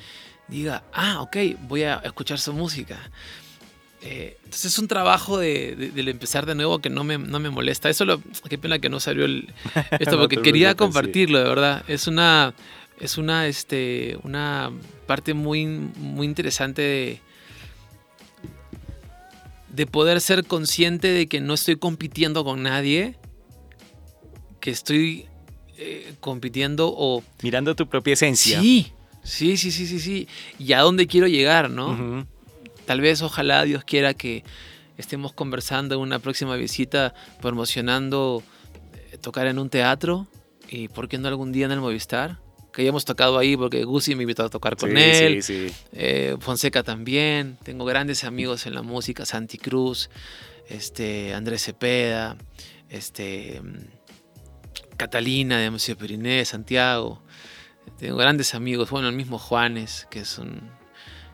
diga, 0.48 0.84
ah, 0.92 1.22
ok, 1.22 1.38
voy 1.68 1.84
a 1.84 1.98
escuchar 2.04 2.40
su 2.40 2.52
música. 2.52 2.98
Eh, 4.02 4.38
entonces 4.44 4.66
es 4.66 4.80
un 4.80 4.88
trabajo 4.88 5.38
de, 5.38 5.92
empezar 5.96 6.48
de 6.48 6.56
nuevo 6.56 6.80
que 6.80 6.90
no 6.90 7.04
me, 7.04 7.20
no 7.20 7.40
me 7.40 7.50
molesta. 7.52 7.90
Eso 7.90 8.06
lo, 8.06 8.20
qué 8.50 8.58
pena 8.58 8.80
que 8.80 8.90
no 8.90 9.00
salió 9.00 9.26
el, 9.26 9.54
esto 10.00 10.18
porque 10.20 10.38
quería 10.42 10.76
compartirlo, 10.76 11.38
de 11.40 11.44
verdad. 11.50 11.84
Es 11.88 12.08
una, 12.08 12.56
es 13.00 13.18
una, 13.18 13.48
este, 13.48 14.18
una 14.24 14.72
parte 15.06 15.34
muy, 15.34 15.66
muy 15.66 16.26
interesante 16.26 16.82
de, 16.82 17.22
de 19.70 19.88
poder 19.88 20.22
ser 20.22 20.46
consciente 20.46 21.10
de 21.10 21.28
que 21.28 21.42
no 21.42 21.54
estoy 21.54 21.76
compitiendo 21.76 22.44
con 22.44 22.64
nadie, 22.64 23.16
que 24.60 24.72
estoy 24.72 25.26
eh, 25.78 26.14
compitiendo 26.20 26.94
o... 26.96 27.24
Mirando 27.44 27.76
tu 27.76 27.88
propia 27.88 28.14
esencia. 28.14 28.62
Sí, 28.62 28.94
sí, 29.24 29.58
sí, 29.58 29.72
sí, 29.72 29.86
sí, 29.88 30.00
sí. 30.00 30.28
Y 30.58 30.74
a 30.74 30.80
dónde 30.80 31.08
quiero 31.08 31.28
llegar, 31.28 31.70
¿no? 31.70 32.26
Tal 32.86 33.02
vez, 33.02 33.22
ojalá 33.22 33.64
Dios 33.64 33.84
quiera 33.84 34.14
que 34.14 34.44
estemos 34.98 35.34
conversando 35.34 35.96
en 35.96 36.02
una 36.02 36.20
próxima 36.20 36.56
visita, 36.56 37.14
promocionando 37.42 38.44
eh, 39.12 39.18
tocar 39.18 39.48
en 39.48 39.60
un 39.60 39.70
teatro 39.70 40.28
y, 40.70 40.88
¿por 40.88 41.10
qué 41.10 41.18
no 41.18 41.28
algún 41.28 41.52
día 41.52 41.66
en 41.66 41.74
el 41.74 41.82
Movistar? 41.82 42.40
Que 42.76 42.82
hayamos 42.82 43.06
tocado 43.06 43.38
ahí 43.38 43.56
porque 43.56 43.84
Gusi 43.86 44.16
me 44.16 44.24
invitó 44.24 44.44
a 44.44 44.50
tocar 44.50 44.76
con 44.76 44.90
Sí, 44.92 44.98
él. 44.98 45.42
Sí, 45.44 45.70
sí. 45.70 45.76
Eh, 45.94 46.36
Fonseca 46.40 46.84
también. 46.84 47.58
Tengo 47.64 47.86
grandes 47.86 48.24
amigos 48.26 48.66
en 48.66 48.74
la 48.76 48.82
música. 48.82 49.26
Santi 49.26 49.58
Cruz, 49.58 50.10
este, 50.68 51.34
Andrés 51.34 51.64
Cepeda, 51.64 52.38
este, 52.90 53.62
Catalina 54.98 55.58
de 55.60 55.70
Museo 55.72 55.98
Periné, 55.98 56.44
Santiago. 56.46 57.22
Tengo 57.98 58.18
grandes 58.18 58.56
amigos. 58.56 58.90
Bueno, 58.90 59.08
el 59.10 59.16
mismo 59.16 59.38
Juanes, 59.38 60.08
que 60.10 60.20
es 60.20 60.38
un. 60.38 60.70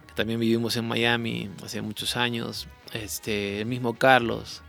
que 0.08 0.14
también 0.16 0.40
vivimos 0.40 0.76
en 0.78 0.88
Miami 0.88 1.50
hace 1.64 1.82
muchos 1.82 2.18
años. 2.18 2.68
Este, 2.94 3.60
el 3.62 3.66
mismo 3.66 3.98
Carlos. 3.98 4.62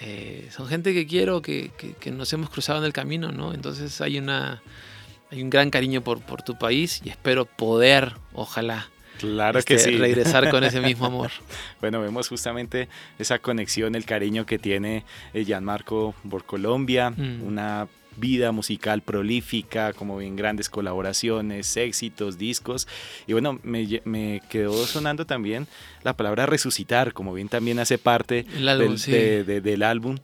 Eh, 0.00 0.48
son 0.54 0.68
gente 0.68 0.94
que 0.94 1.06
quiero, 1.06 1.42
que, 1.42 1.72
que- 1.76 1.94
que 1.94 2.10
nos 2.12 2.32
hemos 2.32 2.50
cruzado 2.50 2.78
en 2.78 2.84
el 2.84 2.92
camino, 2.92 3.32
¿no? 3.32 3.52
Entonces 3.52 4.00
hay 4.00 4.18
una. 4.18 4.62
Hay 5.30 5.42
un 5.42 5.50
gran 5.50 5.70
cariño 5.70 6.00
por, 6.02 6.20
por 6.20 6.42
tu 6.42 6.56
país 6.58 7.00
y 7.04 7.10
espero 7.10 7.44
poder, 7.44 8.14
ojalá, 8.32 8.88
Claro 9.18 9.58
este, 9.58 9.74
que 9.74 9.80
sí. 9.80 9.96
regresar 9.98 10.48
con 10.50 10.62
ese 10.64 10.80
mismo 10.80 11.06
amor. 11.06 11.30
Bueno, 11.80 12.00
vemos 12.00 12.28
justamente 12.28 12.88
esa 13.18 13.38
conexión, 13.40 13.94
el 13.94 14.04
cariño 14.04 14.46
que 14.46 14.58
tiene 14.58 15.04
eh, 15.34 15.44
Gianmarco 15.44 16.14
por 16.30 16.44
Colombia, 16.44 17.10
Mm. 17.10 17.42
una 17.44 17.88
vida 18.16 18.50
musical 18.52 19.02
prolífica, 19.02 19.92
como 19.92 20.16
bien 20.18 20.34
grandes 20.34 20.68
colaboraciones, 20.68 21.76
éxitos, 21.76 22.36
discos. 22.38 22.88
Y 23.28 23.32
bueno, 23.32 23.60
me, 23.62 24.00
me 24.04 24.40
quedó 24.48 24.86
sonando 24.86 25.24
también 25.24 25.68
la 26.04 26.14
palabra 26.14 26.46
resucitar, 26.46 27.12
como 27.12 27.32
bien 27.34 27.48
también 27.48 27.78
hace 27.80 27.96
parte 27.98 28.44
álbum, 28.56 28.88
del, 28.90 28.98
sí. 28.98 29.12
de- 29.12 29.44
de- 29.44 29.60
del 29.60 29.82
álbum. 29.84 30.16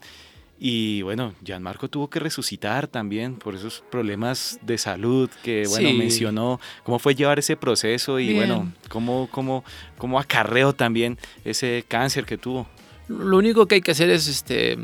Y 0.66 1.02
bueno, 1.02 1.34
Gianmarco 1.44 1.90
tuvo 1.90 2.08
que 2.08 2.18
resucitar 2.18 2.86
también 2.88 3.34
por 3.36 3.54
esos 3.54 3.84
problemas 3.90 4.58
de 4.62 4.78
salud 4.78 5.28
que, 5.42 5.64
bueno, 5.68 5.90
Sí. 5.90 5.94
mencionó. 5.94 6.58
¿Cómo 6.84 6.98
fue 6.98 7.14
llevar 7.14 7.38
ese 7.38 7.54
proceso 7.54 8.18
y, 8.18 8.28
Bien. 8.28 8.36
bueno, 8.38 8.72
cómo, 8.88 9.28
cómo, 9.30 9.62
cómo 9.98 10.18
acarreó 10.18 10.72
también 10.72 11.18
ese 11.44 11.84
cáncer 11.86 12.24
que 12.24 12.38
tuvo? 12.38 12.66
Lo 13.08 13.36
único 13.36 13.66
que 13.66 13.74
hay 13.74 13.80
que 13.82 13.90
hacer 13.90 14.08
es 14.08 14.26
este, 14.26 14.78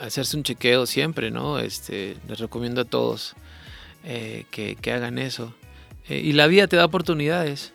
hacerse 0.00 0.38
un 0.38 0.42
chequeo 0.42 0.86
siempre, 0.86 1.30
¿no? 1.30 1.58
Este, 1.58 2.16
les 2.26 2.38
recomiendo 2.38 2.80
a 2.80 2.84
todos 2.86 3.34
eh, 4.04 4.46
que, 4.50 4.76
que 4.76 4.92
hagan 4.92 5.18
eso. 5.18 5.52
Eh, 6.08 6.18
y 6.24 6.32
la 6.32 6.46
vida 6.46 6.66
te 6.66 6.76
da 6.76 6.86
oportunidades. 6.86 7.74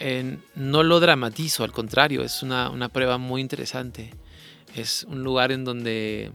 Eh, 0.00 0.36
no 0.54 0.82
lo 0.82 1.00
dramatizo, 1.00 1.64
al 1.64 1.72
contrario, 1.72 2.22
es 2.22 2.42
una, 2.42 2.68
una 2.68 2.90
prueba 2.90 3.16
muy 3.16 3.40
interesante. 3.40 4.10
Es 4.76 5.04
un 5.08 5.24
lugar 5.24 5.50
en 5.50 5.64
donde 5.64 6.30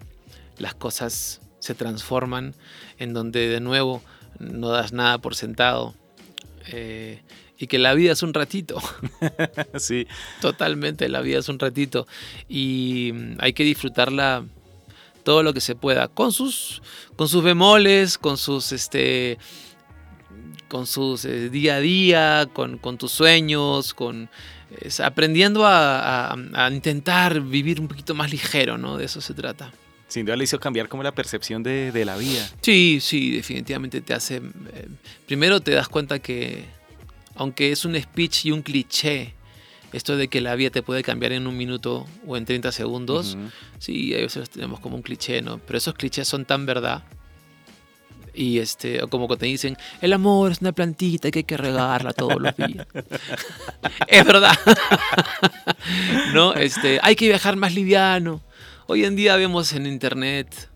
las 0.60 0.76
cosas 0.76 1.42
se 1.60 1.74
transforman, 1.76 2.54
en 3.00 3.14
donde 3.14 3.48
de 3.50 3.60
nuevo 3.60 4.02
no 4.40 4.70
das 4.70 4.94
nada 4.94 5.18
por 5.18 5.36
sentado. 5.36 5.96
eh, 6.68 7.22
y 7.62 7.68
que 7.68 7.78
la 7.78 7.94
vida 7.94 8.14
es 8.14 8.24
un 8.24 8.34
ratito. 8.34 8.80
sí, 9.78 10.08
Totalmente, 10.40 11.10
la 11.10 11.20
vida 11.20 11.40
es 11.40 11.50
un 11.50 11.60
ratito 11.60 12.08
y 12.48 13.12
mm, 13.14 13.36
hay 13.40 13.52
que 13.52 13.66
disfrutarla 13.66 14.46
todo 15.24 15.44
lo 15.44 15.54
que 15.54 15.60
se 15.60 15.76
pueda, 15.76 16.08
con 16.08 16.32
sus, 16.32 16.82
con 17.18 17.28
sus 17.28 17.44
bemoles, 17.44 18.18
con 18.18 18.38
sus, 18.38 18.72
este, 18.72 19.38
con 20.70 20.88
sus 20.88 21.26
eh, 21.26 21.50
día 21.50 21.76
a 21.76 21.80
día, 21.82 22.48
con, 22.54 22.78
con 22.78 22.98
tus 22.98 23.12
sueños, 23.12 23.94
con 23.94 24.30
aprendiendo 25.04 25.66
a, 25.66 26.32
a- 26.32 26.38
a 26.54 26.72
intentar 26.72 27.42
vivir 27.42 27.82
un 27.82 27.88
poquito 27.90 28.16
más 28.16 28.32
ligero, 28.32 28.78
¿no? 28.78 28.96
De 28.98 29.06
eso 29.06 29.20
se 29.20 29.34
trata. 29.34 29.74
Sin 30.10 30.26
duda 30.26 30.36
le 30.36 30.44
hizo 30.44 30.60
cambiar 30.60 30.90
como 30.90 31.04
la 31.04 31.14
percepción 31.14 31.64
de, 31.64 31.92
de 31.94 32.04
la 32.04 32.18
vida. 32.18 32.46
Sí, 32.62 33.00
sí, 33.02 33.32
definitivamente 33.32 34.02
te 34.02 34.14
hace. 34.14 34.38
eh, 34.38 34.88
primero 35.26 35.62
te 35.62 35.72
das 35.72 35.88
cuenta 35.88 36.20
que, 36.20 36.66
aunque 37.36 37.72
es 37.72 37.86
un 37.86 38.00
speech 38.00 38.48
y 38.48 38.52
un 38.52 38.62
cliché, 38.62 39.34
esto 39.94 40.18
de 40.18 40.28
que 40.28 40.42
la 40.42 40.56
vida 40.56 40.72
te 40.72 40.84
puede 40.84 41.04
cambiar 41.04 41.32
en 41.32 41.48
un 41.48 41.56
minuto 41.56 42.06
o 42.28 42.38
en 42.38 42.46
30 42.46 42.72
segundos, 42.72 43.38
sí, 43.80 44.14
a 44.14 44.18
veces 44.18 44.50
tenemos 44.50 44.80
como 44.80 44.96
un 44.96 45.02
cliché, 45.02 45.42
¿no? 45.42 45.60
Pero 45.60 45.78
esos 45.78 45.94
clichés 45.94 46.28
son 46.28 46.46
tan 46.46 46.66
verdad. 46.66 47.04
Y 48.34 48.60
este, 48.60 49.02
o 49.04 49.08
como 49.08 49.28
que 49.28 49.38
te 49.38 49.46
dicen, 49.48 49.78
el 50.02 50.14
amor 50.14 50.52
es 50.52 50.62
una 50.62 50.72
plantita 50.72 51.32
que 51.32 51.40
hay 51.40 51.44
que 51.44 51.58
regarla 51.58 52.14
todos 52.14 52.40
los 52.40 52.56
días. 52.56 52.88
es 54.08 54.26
verdad. 54.26 54.58
¿No? 56.34 56.54
Este, 56.54 57.00
hay 57.02 57.16
que 57.16 57.28
viajar 57.28 57.56
más 57.56 57.74
liviano. 57.74 58.42
Hoy 58.92 59.06
en 59.06 59.16
día 59.16 59.36
vemos 59.36 59.74
en 59.74 59.86
internet 59.86 60.68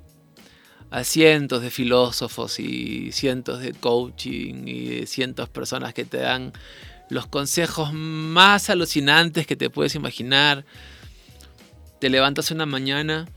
a 0.91 1.03
cientos 1.03 1.63
de 1.63 1.71
filósofos 1.71 2.59
y 2.59 3.11
cientos 3.11 3.59
de 3.59 3.73
coaching 3.73 4.67
y 4.67 5.07
cientos 5.07 5.47
de 5.47 5.51
personas 5.51 5.95
que 5.95 6.05
te 6.05 6.17
dan 6.17 6.53
los 7.09 7.25
consejos 7.25 7.91
más 7.91 8.69
alucinantes 8.69 9.47
que 9.47 9.55
te 9.55 9.71
puedes 9.71 9.95
imaginar. 9.95 10.63
Te 11.99 12.11
levantas 12.11 12.51
una 12.51 12.67
mañana, 12.67 13.27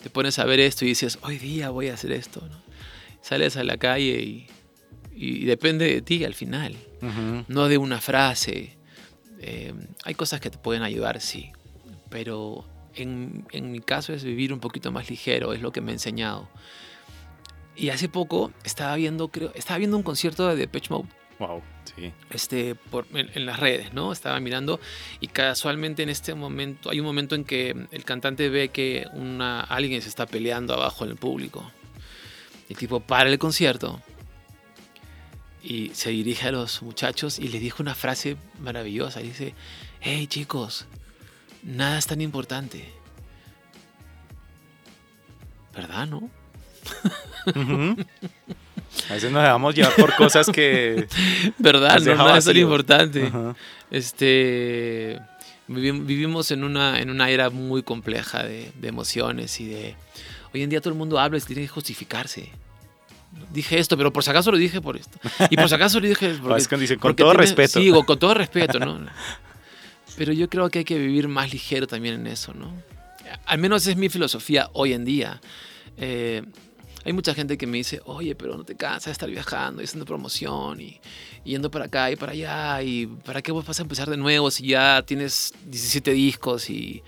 te 0.00 0.10
pones 0.10 0.38
a 0.38 0.44
ver 0.44 0.60
esto 0.60 0.84
y 0.84 0.88
dices, 0.90 1.18
hoy 1.22 1.36
día 1.38 1.70
voy 1.70 1.88
a 1.88 1.94
hacer 1.94 2.12
esto. 2.12 2.40
Sales 3.22 3.56
a 3.56 3.64
la 3.64 3.78
calle 3.78 4.46
y, 5.12 5.44
depende 5.44 5.92
de 5.92 6.02
ti 6.02 6.22
al 6.24 6.34
final, 6.34 6.76
no 7.48 7.66
de 7.66 7.78
una 7.78 8.00
frase. 8.00 8.78
Eh, 9.40 9.74
hay 10.04 10.14
cosas 10.14 10.40
que 10.40 10.50
te 10.50 10.58
pueden 10.58 10.84
ayudar, 10.84 11.20
sí, 11.20 11.50
pero 12.10 12.64
en, 12.94 13.46
en, 13.52 13.72
mi 13.72 13.80
caso 13.80 14.12
es 14.12 14.24
vivir 14.24 14.52
un 14.52 14.60
poquito 14.60 14.92
más 14.92 15.08
ligero, 15.08 15.52
es 15.52 15.60
lo 15.60 15.72
que 15.72 15.80
me 15.80 15.90
ha 15.90 15.94
enseñado. 15.94 16.48
Y 17.76 17.90
hace 17.90 18.08
poco 18.08 18.52
estaba 18.64 18.94
viendo, 18.96 19.28
creo, 19.28 19.52
estaba 19.54 19.78
viendo 19.78 19.96
un 19.96 20.02
concierto 20.02 20.46
de 20.48 20.56
Depeche 20.56 20.88
Mode. 20.90 21.08
Wow, 21.38 21.62
sí. 21.96 22.12
Este, 22.28 22.74
por, 22.74 23.06
en, 23.14 23.46
las 23.46 23.58
redes, 23.58 23.94
¿no? 23.94 24.12
Estaba 24.12 24.38
mirando 24.40 24.78
y 25.20 25.28
casualmente 25.28 26.02
en 26.02 26.10
este 26.10 26.34
momento, 26.34 26.90
hay 26.90 27.00
un 27.00 27.06
momento 27.06 27.34
en 27.34 27.44
que 27.44 27.74
el 27.90 28.04
cantante 28.04 28.50
ve 28.50 28.68
que 28.68 29.06
una, 29.14 29.60
alguien 29.60 30.02
se 30.02 30.10
está 30.10 30.26
peleando 30.26 30.74
abajo 30.74 31.04
en 31.04 31.12
el 31.12 31.16
público. 31.16 31.70
El 32.68 32.76
tipo 32.76 33.00
para 33.00 33.30
el 33.30 33.38
concierto 33.38 34.00
y 35.62 35.90
se 35.94 36.10
dirige 36.10 36.48
a 36.48 36.52
los 36.52 36.82
muchachos 36.82 37.38
y 37.38 37.48
les 37.48 37.60
dijo 37.60 37.82
una 37.82 37.94
frase 37.94 38.36
maravillosa. 38.60 39.20
Dice, 39.20 39.54
hey 40.00 40.26
chicos, 40.26 40.86
nada 41.62 41.98
es 41.98 42.06
tan 42.06 42.20
importante. 42.20 42.88
¿Verdad, 45.74 46.06
no? 46.06 46.30
A 49.08 49.14
veces 49.14 49.30
nos 49.30 49.42
dejamos 49.42 49.74
llevar 49.74 49.94
por 49.94 50.14
cosas 50.16 50.48
que. 50.48 51.06
¿Verdad? 51.58 52.00
No, 52.00 52.14
nada 52.16 52.38
es 52.38 52.44
tan 52.44 52.56
importante. 52.56 53.30
Este. 53.90 55.20
Vivimos 55.68 56.50
en 56.50 56.64
una, 56.64 57.00
en 57.00 57.10
una 57.10 57.30
era 57.30 57.48
muy 57.48 57.84
compleja 57.84 58.42
de, 58.42 58.72
emociones 58.82 59.60
y 59.60 59.68
de. 59.68 59.94
Hoy 60.52 60.62
en 60.62 60.70
día 60.70 60.80
todo 60.80 60.92
el 60.92 60.98
mundo 60.98 61.20
habla 61.20 61.38
y 61.38 61.40
tiene 61.42 61.62
que 61.62 61.68
justificarse 61.68 62.50
dije 63.52 63.78
esto, 63.78 63.96
pero 63.96 64.12
por 64.12 64.24
si 64.24 64.30
acaso 64.30 64.50
lo 64.50 64.58
dije 64.58 64.80
por 64.80 64.96
esto. 64.96 65.18
Y 65.50 65.56
por 65.56 65.68
si 65.68 65.74
acaso 65.74 66.00
lo 66.00 66.08
dije 66.08 66.34
porque, 66.42 66.96
con 66.98 67.14
todo 67.14 67.32
respeto. 67.32 67.80
Sí, 67.80 67.90
con 67.90 68.18
todo 68.18 68.34
respeto, 68.34 68.78
¿no? 68.78 68.98
Pero 70.20 70.34
yo 70.34 70.50
creo 70.50 70.68
que 70.68 70.80
hay 70.80 70.84
que 70.84 70.98
vivir 70.98 71.28
más 71.28 71.50
ligero 71.50 71.86
también 71.86 72.16
en 72.16 72.26
eso, 72.26 72.52
¿no? 72.52 72.70
Al 73.46 73.58
menos 73.58 73.86
es 73.86 73.96
mi 73.96 74.10
filosofía 74.10 74.68
hoy 74.74 74.92
en 74.92 75.02
día. 75.02 75.40
Eh, 75.96 76.42
hay 77.06 77.14
mucha 77.14 77.32
gente 77.32 77.56
que 77.56 77.66
me 77.66 77.78
dice, 77.78 78.02
oye, 78.04 78.34
pero 78.34 78.54
no 78.54 78.64
te 78.64 78.76
cansas 78.76 79.06
de 79.06 79.12
estar 79.12 79.30
viajando 79.30 79.80
y 79.80 79.86
haciendo 79.86 80.04
promoción 80.04 80.78
y, 80.78 81.00
yendo 81.42 81.70
para 81.70 81.86
acá 81.86 82.10
y 82.10 82.16
para 82.16 82.32
allá. 82.32 82.82
¿Y 82.82 83.06
para 83.06 83.40
qué 83.40 83.50
vos 83.50 83.64
vas 83.64 83.78
a 83.78 83.82
empezar 83.82 84.10
de 84.10 84.18
nuevo 84.18 84.50
si 84.50 84.66
ya 84.66 85.02
tienes 85.06 85.54
17 85.64 86.10
discos 86.12 86.68
y, 86.68 87.02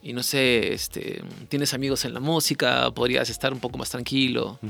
y 0.00 0.12
no 0.12 0.22
sé, 0.22 0.72
este, 0.72 1.20
tienes 1.48 1.74
amigos 1.74 2.04
en 2.04 2.14
la 2.14 2.20
música, 2.20 2.92
podrías 2.92 3.28
estar 3.28 3.52
un 3.52 3.58
poco 3.58 3.76
más 3.76 3.90
tranquilo? 3.90 4.60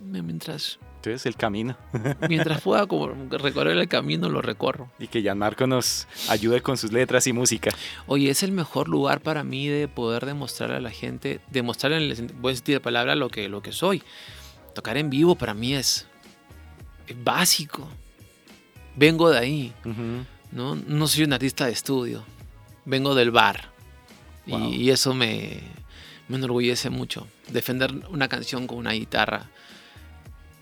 Mientras 0.00 0.78
es 1.12 1.26
el 1.26 1.36
camino. 1.36 1.76
Mientras 2.28 2.60
pueda 2.60 2.86
recorrer 3.30 3.76
el 3.76 3.88
camino, 3.88 4.28
lo 4.28 4.42
recorro. 4.42 4.90
Y 4.98 5.08
que 5.08 5.34
Marco 5.34 5.66
nos 5.66 6.06
ayude 6.28 6.60
con 6.60 6.76
sus 6.76 6.92
letras 6.92 7.26
y 7.26 7.32
música. 7.32 7.70
Oye, 8.06 8.30
es 8.30 8.42
el 8.42 8.52
mejor 8.52 8.88
lugar 8.88 9.20
para 9.20 9.44
mí 9.44 9.66
de 9.68 9.88
poder 9.88 10.26
demostrar 10.26 10.72
a 10.72 10.80
la 10.80 10.90
gente, 10.90 11.40
demostrar 11.50 11.92
en 11.92 12.02
el 12.02 12.32
buen 12.34 12.54
sentido 12.56 12.78
de 12.78 12.84
palabra 12.84 13.14
lo 13.14 13.28
que, 13.28 13.48
lo 13.48 13.62
que 13.62 13.72
soy. 13.72 14.02
Tocar 14.74 14.96
en 14.96 15.10
vivo 15.10 15.34
para 15.34 15.54
mí 15.54 15.74
es, 15.74 16.06
básico. 17.22 17.88
Vengo 18.96 19.30
de 19.30 19.38
ahí. 19.38 19.72
¿no? 20.52 20.76
no 20.76 21.06
soy 21.08 21.24
un 21.24 21.32
artista 21.32 21.66
de 21.66 21.72
estudio. 21.72 22.24
Vengo 22.84 23.14
del 23.14 23.30
bar. 23.30 23.72
Y, 24.46 24.90
eso 24.90 25.14
me, 25.14 25.60
me 26.28 26.36
enorgullece 26.36 26.90
mucho. 26.90 27.26
Defender 27.48 27.92
una 28.10 28.28
canción 28.28 28.66
con 28.66 28.78
una 28.78 28.92
guitarra 28.92 29.48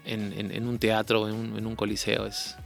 en, 0.05 0.67
un 0.67 0.79
teatro, 0.79 1.29
en 1.29 1.67
un, 1.67 1.77
coliseo, 1.77 2.27
es, 2.27 2.57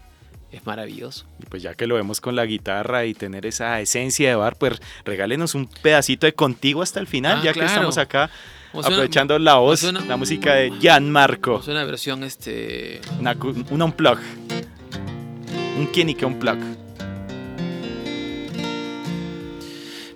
es 0.53 0.65
maravilloso. 0.67 1.27
Y 1.41 1.47
pues 1.47 1.63
ya 1.63 1.75
que 1.75 1.87
lo 1.87 1.95
vemos 1.95 2.21
con 2.21 2.37
la 2.37 2.47
guitarra 2.47 3.05
y 3.05 3.15
tener 3.15 3.47
esa 3.47 3.81
esencia 3.81 4.29
de 4.29 4.35
bar, 4.37 4.57
pues 4.57 4.81
regálenos 5.05 5.55
un 5.55 5.67
pedacito 5.67 6.27
de 6.27 6.35
contigo 6.35 6.83
hasta 6.83 7.01
el 7.01 7.07
final, 7.07 7.39
ah, 7.41 7.45
ya 7.45 7.53
que 7.53 7.65
estamos 7.65 7.99
acá 7.99 8.31
aprovechando 8.73 9.39
la 9.39 9.57
voz, 9.57 9.83
la 9.83 10.17
música 10.17 10.55
de 10.55 10.71
Gianmarco. 10.81 11.61
Es 11.61 11.69
una 11.69 11.85
versión, 11.85 12.25
este... 12.25 13.01
Una, 13.19 13.37
un 13.71 13.83
unplug. 13.83 14.19
Un 15.79 15.87
quién 15.93 16.09
y 16.09 16.15
qué 16.15 16.27
unplug. 16.27 16.59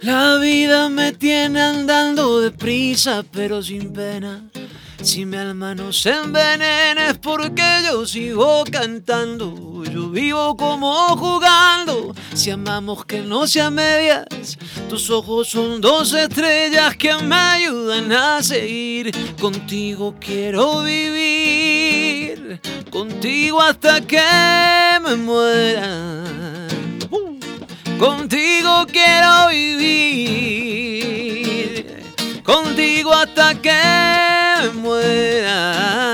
La 0.03 0.39
vida 0.39 0.89
me 0.89 1.13
tiene 1.13 1.61
andando 1.61 2.41
deprisa, 2.41 3.23
pero 3.31 3.63
sin 3.63 3.93
pena. 3.93 4.51
Si 5.03 5.25
mi 5.25 5.39
alma 5.39 5.75
no 5.75 5.95
se 5.95 6.11
envenena 6.11 7.09
es 7.09 7.19
porque 7.19 7.63
yo 7.85 8.07
sigo 8.07 8.65
cantando. 8.71 9.83
Yo 9.85 10.11
vivo 10.11 10.55
como 10.57 11.17
jugando. 11.17 12.15
Si 12.35 12.51
amamos 12.51 13.07
que 13.07 13.23
no 13.23 13.47
sea 13.47 13.71
medias, 13.71 14.27
tus 14.91 15.09
ojos 15.09 15.49
son 15.49 15.81
dos 15.81 16.13
estrellas 16.13 16.97
que 16.97 17.15
me 17.15 17.35
ayudan 17.35 18.13
a 18.13 18.43
seguir. 18.43 19.11
Contigo 19.41 20.15
quiero 20.21 20.83
vivir. 20.83 22.61
Contigo 22.91 23.63
hasta 23.63 24.03
que 24.03 24.21
me 25.03 25.17
muera. 25.17 26.25
Contigo 27.99 28.87
quiero 28.87 29.49
vivir. 29.49 31.20
Contigo 32.43 33.13
hasta 33.13 33.55
que 33.61 34.71
muera. 34.75 36.09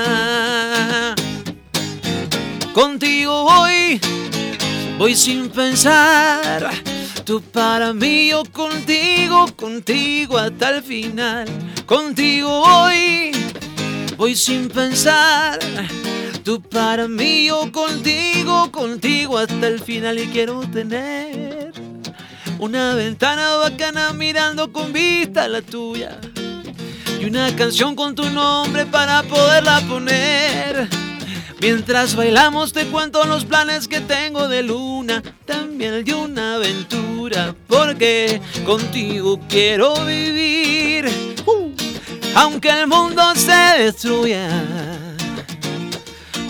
Contigo 2.73 3.43
voy, 3.43 3.99
voy 4.97 5.15
sin 5.15 5.49
pensar. 5.49 6.69
Tú 7.23 7.41
para 7.41 7.93
mí, 7.93 8.29
yo 8.29 8.43
contigo, 8.51 9.47
contigo 9.55 10.37
hasta 10.37 10.69
el 10.69 10.83
final. 10.83 11.47
Contigo 11.85 12.61
voy, 12.61 13.31
voy 14.15 14.35
sin 14.35 14.69
pensar. 14.69 15.59
Tú 16.43 16.61
para 16.61 17.07
mí, 17.07 17.45
yo 17.47 17.71
contigo, 17.71 18.71
contigo 18.71 19.37
hasta 19.37 19.67
el 19.67 19.81
final. 19.81 20.19
Y 20.19 20.27
quiero 20.27 20.61
tener 20.61 21.66
una 22.59 22.95
ventana 22.95 23.57
bacana 23.57 24.13
mirando 24.13 24.71
con 24.71 24.91
vista 24.91 25.47
la 25.47 25.61
tuya 25.61 26.19
y 27.19 27.25
una 27.25 27.55
canción 27.55 27.95
con 27.95 28.15
tu 28.15 28.29
nombre 28.29 28.85
para 28.85 29.23
poderla 29.23 29.81
poner. 29.81 30.87
Mientras 31.59 32.15
bailamos 32.15 32.73
te 32.73 32.85
cuento 32.85 33.23
los 33.25 33.45
planes 33.45 33.87
que 33.87 33.99
tengo 33.99 34.47
de 34.47 34.63
luna, 34.63 35.23
también 35.45 36.03
de 36.03 36.13
una 36.13 36.55
aventura, 36.55 37.55
porque 37.67 38.41
contigo 38.65 39.39
quiero 39.49 40.05
vivir, 40.05 41.09
aunque 42.35 42.69
el 42.69 42.87
mundo 42.87 43.23
se 43.35 43.81
destruya. 43.83 44.49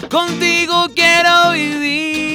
Contigo 0.09 0.87
quiero 0.93 1.51
vivir, 1.51 2.26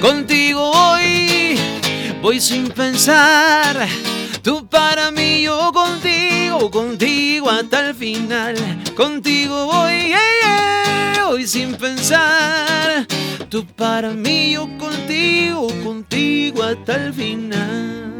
Contigo 0.00 0.70
voy, 0.72 1.58
voy 2.22 2.40
sin 2.40 2.68
pensar. 2.68 3.86
Tú 4.42 4.66
para 4.66 5.10
mí, 5.10 5.42
yo 5.42 5.70
contigo, 5.74 6.70
contigo 6.70 7.50
hasta 7.50 7.88
el 7.90 7.94
final. 7.94 8.56
Contigo 8.96 9.66
voy, 9.66 10.14
voy 11.26 11.46
sin 11.46 11.74
pensar. 11.74 13.06
Tú 13.50 13.66
para 13.66 14.08
mí, 14.10 14.52
yo 14.52 14.66
contigo, 14.78 15.68
contigo 15.84 16.62
hasta 16.62 16.94
el 16.94 17.12
final. 17.12 18.11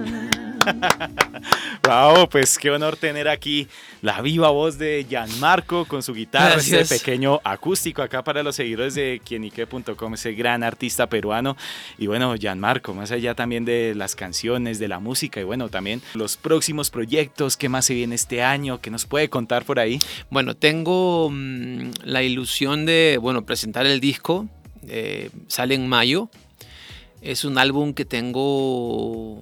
wow, 1.84 2.28
pues 2.28 2.58
qué 2.58 2.70
honor 2.70 2.96
tener 2.96 3.28
aquí 3.28 3.68
la 4.00 4.20
viva 4.20 4.50
voz 4.50 4.78
de 4.78 5.06
Gianmarco 5.08 5.84
con 5.84 6.02
su 6.02 6.14
guitarra, 6.14 6.56
ese 6.56 6.84
pequeño 6.84 7.40
acústico 7.44 8.02
acá 8.02 8.22
para 8.22 8.42
los 8.42 8.56
seguidores 8.56 8.94
de 8.94 9.20
quienique.com, 9.24 10.14
ese 10.14 10.32
gran 10.32 10.62
artista 10.62 11.08
peruano. 11.08 11.56
Y 11.98 12.06
bueno, 12.06 12.34
Gianmarco, 12.36 12.94
más 12.94 13.10
allá 13.12 13.34
también 13.34 13.64
de 13.64 13.94
las 13.94 14.14
canciones, 14.14 14.78
de 14.78 14.88
la 14.88 14.98
música 14.98 15.40
y 15.40 15.44
bueno, 15.44 15.68
también 15.68 16.02
los 16.14 16.36
próximos 16.36 16.90
proyectos, 16.90 17.56
qué 17.56 17.68
más 17.68 17.86
se 17.86 17.94
viene 17.94 18.14
este 18.14 18.42
año, 18.42 18.80
qué 18.80 18.90
nos 18.90 19.06
puede 19.06 19.28
contar 19.28 19.64
por 19.64 19.78
ahí. 19.78 19.98
Bueno, 20.30 20.54
tengo 20.54 21.30
mm, 21.30 21.90
la 22.04 22.22
ilusión 22.22 22.86
de, 22.86 23.18
bueno, 23.20 23.44
presentar 23.44 23.86
el 23.86 24.00
disco, 24.00 24.48
eh, 24.88 25.30
sale 25.48 25.74
en 25.74 25.88
mayo. 25.88 26.28
Es 27.20 27.44
un 27.44 27.56
álbum 27.56 27.94
que 27.94 28.04
tengo 28.04 29.40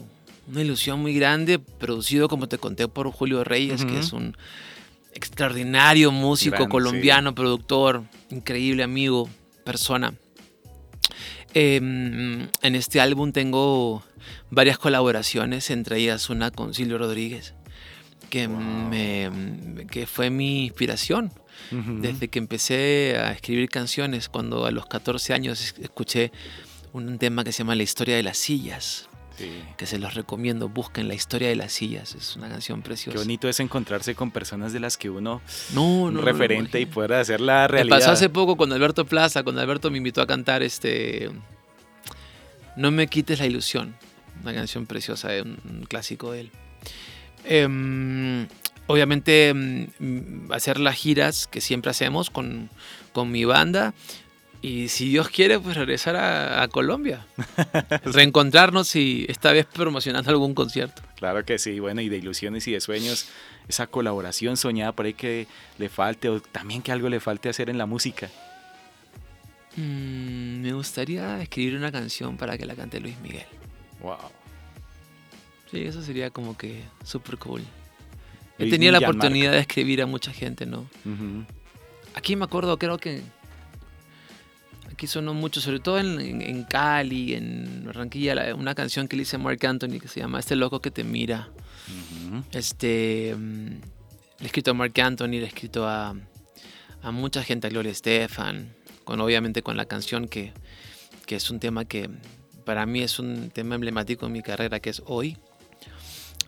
una 0.51 0.63
ilusión 0.63 1.01
muy 1.01 1.15
grande, 1.15 1.59
producido, 1.59 2.29
como 2.29 2.49
te 2.49 2.59
conté, 2.59 2.89
por 2.89 3.11
Julio 3.11 3.45
Reyes, 3.45 3.85
que 3.85 4.01
es 4.01 4.13
un 4.13 4.37
extraordinario 5.15 6.11
músico 6.11 6.69
colombiano, 6.69 7.35
productor, 7.35 8.05
increíble 8.31 8.83
amigo, 8.83 9.29
persona. 9.65 10.15
Em, 11.55 12.49
en 12.63 12.75
este 12.75 13.01
álbum 13.01 13.33
tengo 13.33 14.03
varias 14.51 14.79
colaboraciones, 14.79 15.71
entre 15.71 15.99
ellas 15.99 16.31
una 16.31 16.51
con 16.51 16.75
Silvio 16.75 16.99
Rodríguez, 16.99 17.55
que, 18.29 18.49
que 19.91 20.07
fue 20.07 20.31
mi 20.31 20.67
inspiración. 20.67 21.33
Desde 21.71 22.29
que 22.29 22.39
empecé 22.39 23.17
a 23.19 23.33
escribir 23.33 23.69
canciones, 23.69 24.29
cuando 24.29 24.65
a 24.65 24.71
los 24.71 24.87
14 24.87 25.35
años 25.35 25.75
escuché 25.79 26.33
un 26.93 27.19
tema 27.19 27.45
que 27.45 27.53
se 27.53 27.59
llama 27.59 27.77
La 27.77 27.83
historia 27.83 28.17
de 28.17 28.23
las 28.23 28.39
sillas 28.39 29.10
que 29.77 29.87
se 29.87 29.99
los 29.99 30.15
recomiendo. 30.15 30.69
Busquen 30.69 31.09
la 31.09 31.15
historia 31.15 31.49
de 31.49 31.57
las 31.57 31.73
sillas, 31.73 32.15
es 32.15 32.37
una 32.37 32.49
canción 32.49 32.83
preciosa. 32.83 33.13
Qué 33.13 33.19
bonito 33.19 33.49
es 33.49 33.61
encontrarse 33.61 34.15
con 34.15 34.31
personas 34.31 34.73
de 34.73 34.81
las 34.81 34.97
que 34.97 35.11
uno 35.11 35.41
no, 35.75 36.11
no 36.11 36.21
referente 36.21 36.81
y 36.81 36.87
pueda 36.87 37.21
hacer 37.21 37.41
la 37.41 37.69
realidad. 37.69 37.97
Me 37.97 38.01
pasó 38.01 38.13
hace 38.13 38.29
poco 38.29 38.57
con 38.57 38.73
Alberto 38.73 39.05
Plaza, 39.05 39.43
cuando 39.43 39.61
Alberto 39.61 39.91
me 39.91 39.99
invitó 39.99 40.23
a 40.23 40.27
cantar 40.27 40.63
este 40.63 41.31
No 42.77 42.91
me 42.91 43.07
quites 43.07 43.39
la 43.39 43.47
ilusión, 43.47 43.95
una 44.43 44.55
canción 44.55 44.87
preciosa, 44.87 45.31
un, 45.43 45.85
clásico 45.89 46.33
de 46.33 46.41
él. 46.41 46.51
Em, 47.45 48.47
obviamente 48.87 49.55
mm, 49.55 50.53
hacer 50.53 50.79
las 50.79 50.97
giras 50.97 51.47
que 51.47 51.61
siempre 51.61 51.91
hacemos 51.91 52.31
con, 52.31 52.71
con 53.13 53.31
mi 53.31 53.45
banda 53.45 53.95
y 54.63 54.89
si 54.89 55.09
Dios 55.09 55.29
quiere, 55.31 55.59
pues 55.59 55.77
regresar 55.77 56.17
a, 56.17 56.67
Colombia. 56.69 57.27
Reencontrarnos 58.05 58.95
y 58.95 59.25
esta 59.29 59.53
vez 59.53 59.67
promocionando 59.67 60.31
algún 60.31 60.55
concierto. 60.55 61.03
Claro 61.17 61.45
que 61.45 61.59
sí, 61.59 61.81
bueno, 61.81 62.03
y 62.03 62.09
de 62.09 62.19
ilusiones 62.19 62.69
y 62.69 62.73
de 62.73 62.81
sueños, 62.81 63.29
esa 63.69 63.87
colaboración 63.87 64.57
soñada 64.57 64.93
por 64.93 65.07
ahí 65.07 65.15
que 65.15 65.47
le 65.79 65.89
falte 65.89 66.29
o 66.29 66.41
también 66.41 66.83
que 66.83 66.93
algo 66.93 67.09
le 67.09 67.21
falte 67.21 67.49
hacer 67.49 67.71
en 67.71 67.79
la 67.79 67.87
música. 67.87 68.29
Mm, 69.77 70.61
me 70.61 70.73
gustaría 70.73 71.41
escribir 71.41 71.77
una 71.77 71.91
canción 71.91 72.37
para 72.37 72.59
que 72.59 72.67
la 72.67 72.75
cante 72.75 73.01
Luis 73.01 73.19
Miguel. 73.21 73.47
Wow. 74.01 74.17
Sí, 75.71 75.85
eso 75.85 76.03
sería 76.03 76.31
como 76.31 76.57
que 76.57 76.83
súper 77.05 77.39
cool. 77.39 77.63
He 78.59 78.69
tenido 78.69 78.93
la 78.93 78.99
oportunidad 78.99 79.53
de 79.53 79.61
escribir 79.61 80.03
a 80.03 80.07
mucha 80.07 80.33
gente, 80.33 80.67
¿no? 80.67 80.87
Aquí 82.15 82.37
me 82.37 82.45
acuerdo, 82.45 82.79
creo 82.79 82.99
que 82.99 83.23
aquí 85.01 85.07
sonó 85.07 85.33
mucho, 85.33 85.63
sobre 85.63 85.81
todo 85.81 85.99
en, 85.99 86.65
Cali, 86.65 87.33
en 87.33 87.87
Barranquilla, 87.87 88.55
una 88.55 88.75
canción 88.75 89.09
que 89.09 89.17
le 89.17 89.23
hice 89.23 89.37
a 89.37 89.39
Mark 89.39 89.65
Anthony 89.65 89.99
que 89.99 90.09
se 90.09 90.21
llama 90.21 90.39
Este 90.39 90.57
loco 90.57 90.83
que 90.83 90.91
te 90.91 91.05
mira. 91.05 91.49
Este, 92.53 93.35
mm, 93.35 93.67
le 93.71 94.43
he 94.43 94.45
escrito 94.45 94.73
a 94.73 94.75
Mark 94.75 94.93
Anthony, 95.01 95.29
le 95.29 95.45
he 95.45 95.47
escrito 95.47 95.89
a, 95.89 96.15
mucha 97.05 97.43
gente, 97.43 97.67
a 97.67 97.71
Gloria 97.71 97.91
Estefan, 97.91 98.75
con, 99.05 99.23
obviamente 99.23 99.63
con 99.63 99.79
la 99.79 99.87
canción 99.87 100.29
que, 100.29 100.53
es 101.29 101.51
un 101.51 101.61
tema 101.61 101.87
que 101.87 102.11
para 102.67 102.85
mí 102.85 103.01
es 103.01 103.19
un 103.19 103.49
tema 103.49 103.77
emblemático 103.77 104.27
en 104.27 104.33
mi 104.33 104.43
carrera, 104.43 104.81
que 104.81 104.91
es 104.91 105.03
Hoy. 105.07 105.39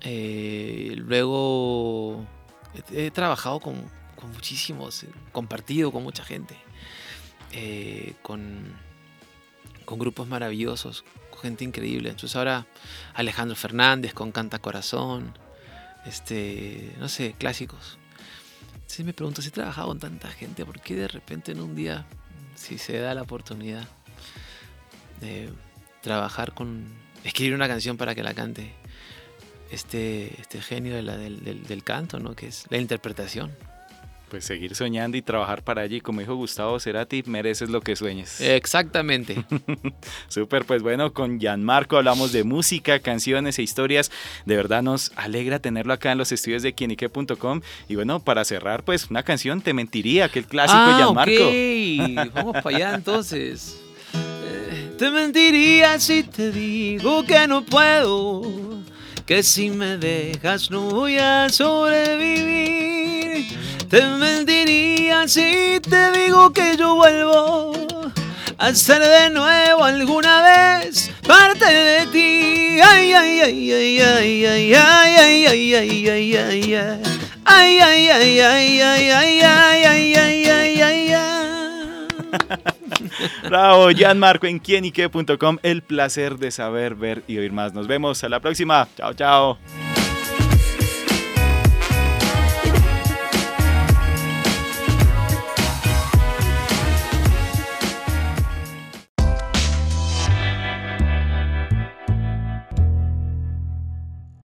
Eh, 0.03 0.93
luego 0.99 2.27
he, 2.93 3.11
trabajado 3.13 3.61
con, 3.61 3.77
con 4.15 4.31
muchísimos, 4.31 5.07
compartido 5.33 5.91
con 5.91 6.03
mucha 6.03 6.23
gente. 6.23 6.55
Eh, 7.53 8.15
con, 8.23 8.75
con 9.85 9.99
grupos 9.99 10.27
maravillosos, 10.27 11.05
con 11.31 11.41
gente 11.41 11.65
increíble. 11.65 12.09
Entonces 12.09 12.35
ahora 12.35 12.67
Alejandro 13.15 13.55
Fernández 13.57 14.15
con 14.15 14.33
Canta 14.33 14.59
Corazón, 14.59 15.37
este, 16.07 16.95
no 16.99 17.09
sé, 17.09 17.35
clásicos. 17.37 17.99
Entonces 18.75 19.05
me 19.05 19.13
pregunto 19.13 19.43
si 19.43 19.49
he 19.49 19.53
trabajado 19.53 19.89
con 19.89 19.99
tanta 19.99 20.29
gente, 20.29 20.65
¿por 20.65 20.81
qué 20.81 20.97
de 20.97 21.09
repente 21.09 21.53
en 21.53 21.61
un 21.61 21.75
día, 21.75 22.07
si 22.55 22.79
se 22.79 22.99
da 22.99 23.15
la 23.15 23.23
oportunidad 23.23 23.87
de 25.21 25.51
trabajar 26.01 26.55
con, 26.55 26.87
escribir 27.23 27.55
una 27.55 27.69
canción 27.69 27.99
para 27.99 28.15
que 28.15 28.23
la 28.23 28.33
cante 28.33 28.73
este, 29.71 30.41
este 30.41 30.61
genio 30.63 30.95
de 30.95 31.03
la, 31.03 31.19
del, 31.19 31.65
del 31.65 31.85
canto, 31.85 32.19
¿no? 32.19 32.35
que 32.35 32.49
es 32.49 32.65
la 32.71 32.79
interpretación 32.79 33.53
pues 34.33 34.47
seguir 34.47 34.75
soñando 34.75 35.19
y 35.19 35.21
trabajar 35.21 35.63
para 35.63 35.83
allí. 35.83 36.01
Como 36.01 36.21
dijo 36.21 36.35
Gustavo 36.35 36.81
Cerati, 36.81 37.23
mereces 37.27 37.69
lo 37.69 37.83
que 37.83 37.97
sueñes. 37.97 38.41
Exactamente. 38.41 39.45
Súper, 40.29 40.65
pues 40.65 40.83
bueno, 40.83 41.13
con 41.13 41.39
Gianmarco 41.39 41.99
hablamos 41.99 42.33
de 42.33 42.43
música, 42.43 42.99
canciones 43.01 43.59
e 43.59 43.63
historias. 43.63 44.11
De 44.47 44.57
verdad 44.57 44.83
nos 44.83 45.13
alegra 45.17 45.59
tenerlo 45.59 45.93
acá 45.93 46.13
en 46.13 46.17
los 46.17 46.33
estudios 46.33 46.63
de 46.63 46.73
quienique.com. 46.73 47.61
Y 47.91 47.95
bueno, 47.95 48.21
para 48.21 48.47
cerrar, 48.47 48.85
pues 48.85 49.11
una 49.11 49.23
canción, 49.23 49.61
Te 49.61 49.75
Mentiría, 49.75 50.31
que 50.31 50.39
el 50.39 50.47
clásico 50.47 50.79
ah, 50.79 50.95
Gianmarco. 50.97 52.33
Vamos 52.35 52.63
para 52.63 52.75
allá 52.75 52.95
entonces. 52.95 53.83
Eh, 54.15 54.95
te 54.97 55.11
mentiría 55.11 56.01
si 56.01 56.23
te 56.23 56.51
digo 56.51 57.23
que 57.25 57.47
no 57.47 57.67
puedo, 57.67 58.81
que 59.27 59.43
si 59.43 59.69
me 59.69 59.99
dejas 59.99 60.71
no 60.71 60.89
voy 60.89 61.19
a 61.19 61.51
sobrevivir 61.51 62.92
te 63.93 64.01
mentiría 64.17 65.29
si 65.29 65.79
te 65.83 66.13
digo 66.13 66.51
que 66.51 66.79
yo 66.79 66.95
vuelvo 66.95 67.75
a 68.57 68.75
ser 68.75 69.03
de 69.03 69.29
nuevo 69.29 69.85
alguna 69.85 70.41
vez 70.41 71.11
parte 71.29 71.67
de 71.67 72.07
ti. 72.07 72.81
Ay, 72.81 73.13
ay, 73.13 73.41
ay, 73.41 73.71
ay, 73.71 74.01
ay, 74.01 74.45
ay, 74.47 74.75
ay, 74.75 75.15
ay, 75.15 75.47
ay, 75.47 75.75
ay, 75.75 76.07
ay, 76.09 76.37
ay, 76.39 76.75
ay. 76.75 77.03
Ay, 77.45 77.79
ay, 77.81 78.09
ay, 78.09 78.41
ay, 78.41 78.81
ay, 78.81 79.11
ay, 79.11 79.41
ay, 79.43 79.85
ay, 79.85 80.15
ay, 80.15 80.47
ay, 80.47 80.81
ay, 80.81 81.13
ay. 81.13 82.09
Bravo, 83.47 83.89
Marco 84.17 84.47
en 84.47 84.59
quienique.com. 84.59 85.59
El 85.63 85.83
placer 85.83 86.39
de 86.39 86.51
saber, 86.51 86.95
ver 86.95 87.25
y 87.27 87.37
oír 87.37 87.53
más. 87.53 87.75
Nos 87.75 87.89
vemos 87.89 88.25
a 88.25 88.31
la 88.31 88.41
próxima. 88.41 88.89
Chao, 88.97 89.13
chao. 89.13 89.59